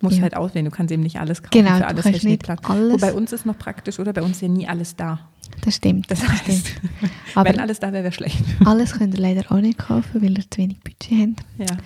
musst 0.00 0.16
ja. 0.16 0.22
halt 0.22 0.36
auswählen. 0.36 0.64
Du 0.66 0.70
kannst 0.70 0.92
eben 0.92 1.02
nicht 1.02 1.18
alles 1.18 1.42
kaufen. 1.42 1.50
Genau, 1.52 1.74
für 1.74 1.80
du 1.80 1.86
alles 1.88 2.04
kannst 2.04 2.22
du 2.22 2.28
nicht 2.28 2.42
Platz. 2.42 2.60
alles- 2.64 2.92
Wobei 2.92 3.12
uns 3.12 3.32
ist 3.32 3.46
noch 3.46 3.58
praktisch, 3.58 3.98
oder? 3.98 4.12
Bei 4.12 4.22
uns 4.22 4.36
ist 4.36 4.42
ja 4.42 4.48
nie 4.48 4.66
alles 4.68 4.94
da. 4.94 5.28
Das 5.62 5.76
stimmt. 5.76 6.10
Das 6.10 6.26
heißt, 6.26 6.42
stimmt. 6.42 6.80
Aber 7.34 7.50
wenn 7.50 7.60
alles 7.60 7.80
da 7.80 7.92
wäre, 7.92 8.04
wäre 8.04 8.12
schlecht. 8.12 8.38
alles 8.64 8.92
könnt 8.92 9.14
ihr 9.14 9.20
leider 9.20 9.50
auch 9.50 9.60
nicht 9.60 9.78
kaufen, 9.78 10.22
weil 10.22 10.36
ihr 10.36 10.50
zu 10.50 10.58
wenig 10.58 10.78
Budget 10.80 11.38
habt. 11.38 11.70
Ja. 11.70 11.76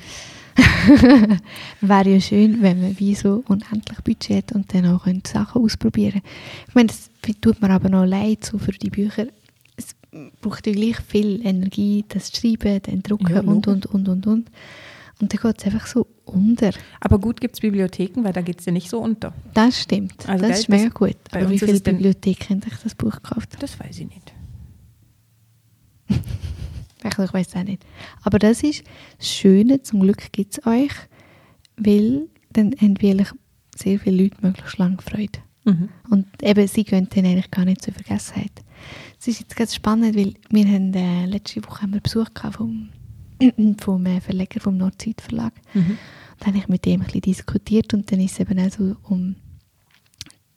Wäre 1.80 2.10
ja 2.10 2.20
schön, 2.20 2.60
wenn 2.60 2.80
man 2.82 2.98
wie 2.98 3.14
so 3.14 3.42
unendlich 3.46 4.00
Budget 4.02 4.36
hat 4.48 4.52
und 4.52 4.74
dann 4.74 4.86
auch 4.86 5.04
könnte 5.04 5.30
Sachen 5.30 5.62
ausprobieren 5.62 6.22
Ich 6.68 6.74
meine, 6.74 6.88
das 6.88 7.10
tut 7.40 7.62
mir 7.62 7.70
aber 7.70 7.88
noch 7.88 8.04
leid 8.04 8.44
so 8.44 8.58
für 8.58 8.72
die 8.72 8.90
Bücher. 8.90 9.26
Es 9.76 9.94
braucht 10.42 10.66
ja 10.66 10.72
gleich 10.72 10.96
viel 11.00 11.44
Energie, 11.46 12.04
das 12.08 12.30
Schreiben, 12.30 12.80
dann 12.82 13.02
Drucken 13.02 13.32
Ja, 13.32 13.40
und, 13.40 13.66
und, 13.66 13.86
und, 13.86 14.08
und, 14.08 14.26
und. 14.26 14.50
Und 15.20 15.32
dann 15.32 15.40
geht 15.40 15.58
es 15.60 15.64
einfach 15.66 15.86
so 15.86 16.06
unter. 16.24 16.70
Aber 17.00 17.18
gut 17.18 17.40
gibt 17.40 17.54
es 17.56 17.60
Bibliotheken, 17.60 18.24
weil 18.24 18.32
da 18.32 18.40
geht 18.40 18.60
es 18.60 18.66
ja 18.66 18.72
nicht 18.72 18.88
so 18.88 19.00
unter. 19.00 19.34
Das 19.54 19.82
stimmt. 19.82 20.28
Also, 20.28 20.48
das 20.48 20.60
ist 20.60 20.68
mega 20.68 20.84
das- 20.84 20.94
gut. 20.94 21.16
Aber 21.32 21.50
wie 21.50 21.58
viele 21.58 21.80
Bibliotheken 21.80 22.48
haben 22.54 22.62
sich 22.62 22.72
das 22.82 22.94
Buch 22.94 23.12
gekauft? 23.20 23.56
Das 23.60 23.78
weiß 23.78 23.98
ich 24.00 24.08
nicht. 24.08 24.32
Ich 27.02 27.16
weiß 27.32 27.48
es 27.48 27.56
auch 27.56 27.62
nicht. 27.64 27.82
Aber 28.22 28.38
das 28.38 28.62
ist 28.62 28.84
das 29.18 29.26
Schöne, 29.28 29.80
zum 29.82 30.00
Glück 30.00 30.32
gibt 30.32 30.58
es 30.58 30.66
euch, 30.66 30.92
weil 31.78 32.28
dann 32.52 32.74
haben 32.78 33.00
wirklich 33.00 33.28
sehr 33.74 33.98
viele 33.98 34.24
Leute 34.24 34.36
möglichst 34.42 34.76
lange 34.76 34.98
Freude. 35.00 35.38
Mhm. 35.64 35.88
Und 36.10 36.26
eben, 36.42 36.66
sie 36.68 36.84
gehen 36.84 37.08
dann 37.14 37.24
eigentlich 37.24 37.50
gar 37.50 37.64
nicht 37.64 37.80
zur 37.82 37.94
Vergessenheit. 37.94 38.52
Es 39.18 39.28
ist 39.28 39.40
jetzt 39.40 39.56
ganz 39.56 39.74
spannend, 39.74 40.14
weil 40.14 40.34
wir 40.50 40.66
haben 40.66 40.92
äh, 40.92 41.24
letzte 41.24 41.64
Woche 41.66 41.82
haben 41.82 41.94
wir 41.94 42.00
Besuch 42.00 42.34
gehabt 42.34 42.56
vom, 42.56 42.90
vom 43.80 44.06
äh, 44.06 44.20
Verleger 44.20 44.60
vom 44.60 44.76
Nordzeit 44.76 45.20
Verlag. 45.20 45.54
Mhm. 45.74 45.90
Und 45.90 45.98
dann 46.40 46.48
habe 46.48 46.58
ich 46.58 46.68
mit 46.68 46.86
dem 46.86 47.00
ein 47.00 47.06
bisschen 47.06 47.22
diskutiert 47.22 47.92
und 47.94 48.10
dann 48.10 48.20
ist 48.20 48.32
es 48.32 48.40
eben 48.40 48.58
auch 48.58 48.70
so 48.70 48.96
um 49.02 49.36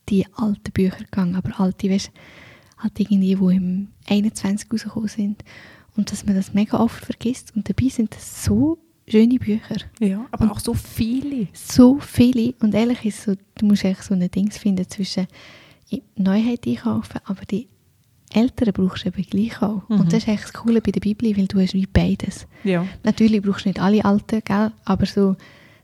die 0.10 0.26
alten 0.36 0.72
Bücher 0.72 1.00
gegangen, 1.00 1.36
aber 1.36 1.60
alte, 1.60 1.90
weißt 1.90 2.12
halt 2.78 3.00
irgendwie, 3.00 3.36
die 3.36 3.56
im 3.56 3.88
21 4.08 4.72
rausgekommen 4.72 5.10
sind. 5.10 5.44
und 5.96 6.12
dass 6.12 6.26
man 6.26 6.36
das 6.36 6.54
mega 6.54 6.80
oft 6.80 7.06
vergisst. 7.06 7.56
Und 7.56 7.70
dabei 7.70 7.90
sind 7.90 8.16
das 8.16 8.44
so 8.44 8.80
schöne 9.08 9.38
Bücher. 9.38 9.78
Ja, 10.00 10.26
aber 10.32 10.52
auch 10.52 10.60
so 10.60 10.74
viele. 10.74 11.48
So 11.54 12.00
viele. 12.00 12.54
Und 12.62 12.74
ehrlich 12.74 13.06
ist 13.06 13.24
so, 13.24 13.36
du 13.56 13.66
musst 13.66 13.86
eigentlich 13.86 14.02
so 14.02 14.14
ein 14.14 14.32
Dings 14.32 14.58
finden 14.58 14.88
zwischen 14.90 15.28
Neuheit 16.16 16.66
einkaufen, 16.66 17.20
aber 17.26 17.46
die 17.46 17.68
älteren 18.34 18.74
brauchst 18.74 19.06
du 19.06 19.10
eben 19.10 19.24
gleich 19.24 19.62
auch. 19.62 19.88
Mhm. 19.90 20.00
Und 20.02 20.14
das 20.14 20.24
ist 20.24 20.28
eigentlich 20.30 20.42
das 20.42 20.54
Coole 20.54 20.82
bei 20.82 20.92
der 20.92 21.00
Bibel, 21.00 21.36
weil 21.38 21.48
du 21.48 21.60
hast 21.60 21.74
wie 21.74 21.86
beides. 21.88 22.48
Ja. 22.64 22.86
Natürlich 23.04 23.42
brauchst 23.42 23.66
du 23.66 23.70
nicht 23.70 23.80
alle 23.82 24.04
alten, 24.04 24.42
gell? 24.44 24.72
aber 24.86 25.06
so, 25.06 25.36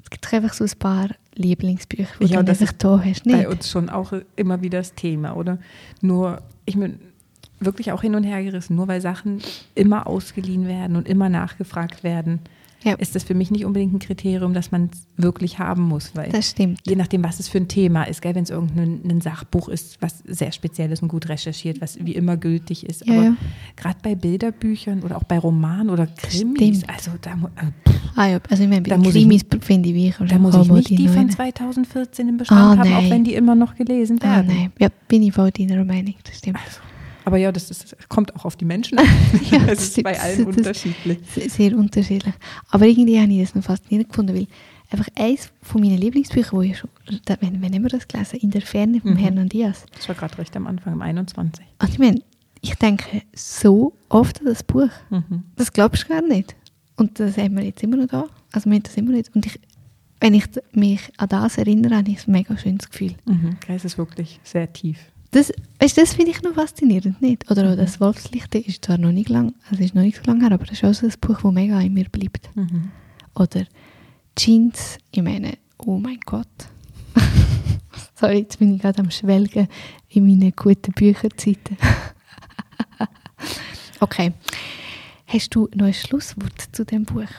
es 0.04 0.10
gibt 0.10 0.34
einfach 0.34 0.54
so 0.54 0.64
ein 0.64 0.72
paar 0.80 1.10
Lieblingsbücher, 1.36 2.08
die 2.20 2.26
Ja, 2.26 2.44
du 2.44 2.52
einfach 2.52 2.72
da 2.74 3.02
hast. 3.04 3.24
Bei 3.26 3.32
Nicht? 3.38 3.48
uns 3.48 3.70
schon 3.70 3.90
auch 3.90 4.14
immer 4.36 4.62
wieder 4.62 4.80
das 4.80 4.94
Thema, 4.94 5.36
oder? 5.36 5.58
Nur, 6.02 6.42
ich 6.66 6.78
bin 6.78 7.00
wirklich 7.60 7.92
auch 7.92 8.02
hin 8.02 8.16
und 8.16 8.24
her 8.24 8.44
gerissen, 8.44 8.76
nur 8.76 8.88
weil 8.88 9.02
Sachen 9.02 9.40
immer 9.76 10.08
ausgeliehen 10.08 10.68
werden 10.68 10.96
und 10.96 11.08
immer 11.08 11.30
nachgefragt 11.30 12.04
werden, 12.04 12.40
Ja. 12.84 12.94
ist 12.94 13.14
das 13.16 13.24
für 13.24 13.34
mich 13.34 13.52
nicht 13.52 13.66
unbedingt 13.66 13.94
ein 13.94 14.00
Kriterium, 14.00 14.54
dass 14.54 14.72
man 14.72 14.90
es 14.94 15.06
wirklich 15.18 15.60
haben 15.60 15.84
muss. 15.84 16.12
Weil 16.16 16.30
Das 16.32 16.52
stimmt. 16.52 16.80
je 16.88 16.96
nachdem, 16.96 17.24
was 17.24 17.40
es 17.40 17.50
für 17.50 17.58
ein 17.58 17.68
Thema 17.68 18.04
ist, 18.04 18.22
gell, 18.22 18.36
wenn 18.36 18.44
es 18.44 18.50
irgendein 18.50 19.02
ein 19.10 19.22
Sachbuch 19.22 19.68
ist, 19.70 20.02
was 20.02 20.24
sehr 20.26 20.52
speziell 20.52 20.92
ist 20.92 21.02
und 21.02 21.10
gut 21.10 21.28
recherchiert, 21.30 21.82
was 21.82 21.98
wie 22.04 22.14
immer 22.16 22.38
gültig 22.38 22.86
ist. 22.86 23.06
Ja, 23.06 23.14
Aber 23.14 23.24
ja. 23.24 23.36
gerade 23.76 23.98
bei 24.02 24.16
Bilderbüchern 24.16 25.04
oder 25.04 25.18
auch 25.18 25.24
bei 25.24 25.38
Romanen 25.40 25.90
oder 25.90 26.08
Krimis, 26.08 26.78
Stimmt. 26.80 26.90
also 26.90 27.12
da, 27.22 27.32
äh, 27.34 27.92
Ah 28.16 28.28
ja, 28.28 28.40
also 28.50 28.64
ich 28.64 28.70
meine, 28.70 28.82
Da 28.84 28.98
Krimis 28.98 29.44
finde 29.62 29.90
ich 29.90 29.96
wie 29.96 30.14
da 30.28 30.38
muss 30.40 30.56
ich 30.56 30.70
nicht 30.70 30.90
die 30.90 31.08
von 31.08 31.30
2014 31.30 32.28
im 32.30 32.38
Bestand 32.38 32.60
Ah, 32.60 32.78
haben, 32.78 32.94
auch 32.94 33.02
nein. 33.02 33.10
wenn 33.12 33.24
die 33.24 33.34
immer 33.34 33.56
noch 33.56 33.76
gelesen 33.76 34.20
Ah, 34.22 34.36
werden. 34.38 34.48
nein. 34.48 34.72
Ja, 34.80 34.88
bin 35.08 35.24
ich 35.24 35.34
voll 35.34 35.52
deiner 35.52 35.84
Meinung, 35.86 36.16
das 36.24 36.38
stimmt. 36.38 36.58
Also, 36.66 36.80
aber 37.26 37.38
ja, 37.38 37.52
das, 37.52 37.70
ist, 37.72 37.96
kommt 38.10 38.36
auch 38.36 38.46
auf 38.46 38.56
die 38.56 38.66
Menschen 38.66 38.98
an. 39.00 39.06
Ja, 39.52 39.60
es 39.68 39.82
ist 39.98 40.04
bei 40.04 40.20
allen 40.20 40.46
Das- 40.46 40.58
unterschiedlich. 40.58 41.20
Sehr, 41.48 41.76
unterschiedlich. 41.78 42.34
Aber 42.70 42.86
irgendwie 42.86 43.20
habe 43.20 43.32
ich 43.32 43.42
das 43.42 43.56
noch 43.56 43.64
faszinierend 43.64 44.10
gefunden, 44.10 44.36
weil 44.36 44.48
einfach 44.92 45.08
eines 45.16 45.50
von 45.62 45.82
meinen 45.82 45.98
Lieblingsbüchern, 45.98 46.52
wo 46.58 46.62
ich 46.62 46.78
schon, 46.78 46.90
wenn, 47.42 47.62
wenn 47.62 47.74
haben 47.74 47.84
wir 47.84 47.90
das 47.90 48.08
gelesen, 48.08 48.40
in 48.40 48.52
der 48.52 48.62
Ferne 48.62 49.02
von 49.02 49.12
Mhm. 49.14 49.18
Herrn 49.18 49.50
Diaz. 49.50 49.86
Das 49.96 50.08
war 50.08 50.16
gerade 50.16 50.38
recht 50.38 50.56
am 50.56 50.66
Anfang, 50.68 50.94
im 50.94 51.02
21. 51.02 51.64
Und 51.82 51.90
ich 51.90 52.00
meine, 52.00 52.22
ich 52.62 52.74
denke 52.76 53.22
so 53.36 53.94
oft 54.10 54.40
an 54.40 54.48
das 54.48 54.64
Buch. 54.64 54.90
Mhm. 55.10 55.44
Das 55.56 55.72
glaubst 55.72 56.04
du 56.04 56.08
gar 56.10 56.22
nicht. 56.22 56.56
Und 56.98 57.20
das 57.20 57.38
haben 57.38 57.56
wir 57.56 57.64
jetzt 57.64 57.82
immer 57.84 57.98
noch 57.98 58.08
da. 58.08 58.26
Also 58.52 58.70
wir 58.70 58.76
haben 58.76 58.84
das 58.84 58.98
immer 58.98 59.12
noch. 59.14 59.24
Und 59.34 59.46
ich, 59.46 59.60
wenn 60.20 60.34
ich 60.34 60.46
mich 60.74 61.00
an 61.18 61.30
das 61.30 61.58
erinnere, 61.58 61.96
habe 61.98 62.10
ich 62.12 62.28
ein 62.28 62.32
mega 62.32 62.58
schönes 62.58 62.90
Gefühl. 62.90 63.14
Mhm. 63.26 63.56
Es 63.68 63.86
ist 63.86 63.98
wirklich 63.98 64.40
sehr 64.44 64.72
tief. 64.74 64.98
Das, 65.32 65.54
weißt, 65.80 65.98
das 65.98 66.14
finde 66.14 66.32
ich 66.32 66.42
noch 66.42 66.56
faszinierend, 66.56 67.22
nicht? 67.22 67.50
Oder 67.52 67.72
auch 67.72 67.76
das 67.76 68.00
Wolfslicht 68.00 68.54
ist 68.56 68.84
zwar 68.84 68.98
noch 68.98 69.12
nicht 69.12 69.30
lang, 69.30 69.54
also 69.70 69.84
ist 69.84 69.94
noch 69.94 70.02
nicht 70.02 70.18
so 70.18 70.24
lange 70.24 70.42
her, 70.42 70.52
aber 70.52 70.66
das 70.66 70.82
ist 70.82 70.84
auch 70.84 70.94
so 70.94 71.06
ein 71.06 71.14
Buch, 71.22 71.42
das 71.42 71.52
mega 71.52 71.80
in 71.82 71.94
mir 71.94 72.10
bleibt. 72.10 72.50
Mhm. 72.56 72.92
Oder 73.36 73.66
Jeans, 74.36 74.98
ich 75.12 75.22
meine, 75.22 75.58
oh 75.78 75.98
mein 76.00 76.20
Gott. 76.26 76.48
Sorry, 78.16 78.40
jetzt 78.40 78.58
bin 78.58 78.76
ich 78.76 78.82
gerade 78.82 79.00
am 79.00 79.12
Schwelgen 79.12 79.68
in 80.10 80.26
meinen 80.26 80.52
guten 80.56 80.94
Bücherzeiten. 80.94 81.78
okay. 84.00 84.34
Hast 85.28 85.54
du 85.54 85.70
noch 85.76 85.86
ein 85.86 85.94
Schlusswort 85.94 86.70
zu 86.72 86.86
dem 86.86 87.06
Buch? 87.06 87.30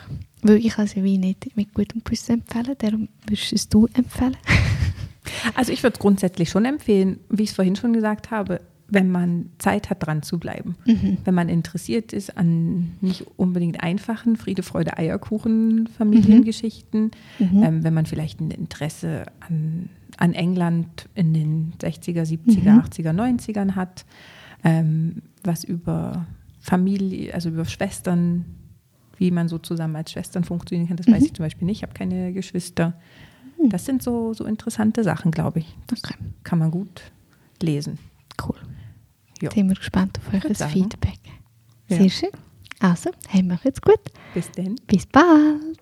Weil 0.43 0.65
ich 0.65 0.75
kann 0.75 0.85
es 0.85 0.95
ja 0.95 1.03
wie 1.03 1.19
nicht 1.19 1.57
mit 1.57 1.75
gutem 1.75 2.05
Gewissen 2.05 2.41
empfehlen, 2.41 2.77
darum 2.79 3.09
würdest 3.27 3.51
du 3.51 3.57
es 3.57 3.69
du 3.69 3.87
empfehlen? 3.95 4.37
Also 5.55 5.73
ich 5.73 5.83
würde 5.83 5.95
es 5.95 6.01
grundsätzlich 6.01 6.49
schon 6.51 6.65
empfehlen, 6.65 7.21
wie 7.29 7.43
ich 7.45 7.51
es 7.51 7.57
vorhin 7.57 7.77
schon 7.77 7.93
gesagt 7.93 8.31
habe, 8.31 8.61
wenn 8.93 9.11
man 9.11 9.51
Zeit 9.59 9.89
hat, 9.89 10.05
dran 10.05 10.23
zu 10.23 10.41
bleiben. 10.41 10.75
Mhm. 10.85 11.19
Wenn 11.25 11.35
man 11.35 11.49
interessiert 11.49 12.13
ist 12.13 12.37
an 12.37 12.93
nicht 13.01 13.25
unbedingt 13.37 13.83
einfachen 13.85 14.35
Friede, 14.37 14.65
Freude, 14.65 14.97
Eierkuchen 14.99 15.89
Familiengeschichten, 15.97 17.11
Mhm. 17.39 17.63
ähm, 17.63 17.85
wenn 17.85 17.95
man 17.95 18.07
vielleicht 18.07 18.41
ein 18.41 18.51
Interesse 18.51 19.27
an, 19.41 19.89
an 20.17 20.33
England 20.35 21.09
in 21.15 21.33
den 21.35 21.73
60er, 21.81 22.25
70er, 22.25 22.73
Mhm. 22.73 22.81
80er, 22.81 23.13
90ern 23.13 23.77
hat, 23.77 24.05
ähm, 24.65 25.23
was 25.45 25.63
über 25.65 26.27
Familie, 26.61 27.33
also 27.33 27.49
über 27.49 27.65
Schwestern, 27.65 28.45
wie 29.17 29.31
man 29.31 29.49
so 29.49 29.59
zusammen 29.59 29.97
als 29.97 30.13
Schwestern 30.13 30.45
funktionieren 30.45 30.89
kann, 30.89 30.97
das 30.97 31.07
weiß 31.07 31.21
Mhm. 31.21 31.27
ich 31.27 31.35
zum 31.35 31.45
Beispiel 31.45 31.67
nicht. 31.67 31.79
Ich 31.79 31.83
habe 31.83 31.95
keine 31.95 32.33
Geschwister. 32.33 32.95
Das 33.69 33.85
sind 33.85 34.03
so, 34.03 34.33
so 34.33 34.45
interessante 34.45 35.05
Sachen, 35.05 35.31
glaube 35.31 35.61
ich. 35.61 35.77
Das 35.87 36.03
Okay. 36.05 36.15
kann 36.45 36.59
man 36.59 36.71
gut 36.71 37.03
lesen. 37.61 37.99
Cool. 38.43 38.57
Ja. 39.43 39.51
Sind 39.51 39.69
wir 39.69 39.77
gespannt 39.77 40.19
auf 40.19 40.33
euer. 40.35 40.69
Feedback. 40.69 41.19
Ja. 41.89 41.99
Sehr 41.99 42.09
schön. 42.11 42.31
Also, 42.81 43.11
haben 43.29 43.49
wir 43.49 43.59
jetzt 43.65 43.83
gut. 43.83 44.01
Bis 44.35 44.51
denn. 44.53 44.77
Bis 44.87 45.07
bald. 45.07 45.79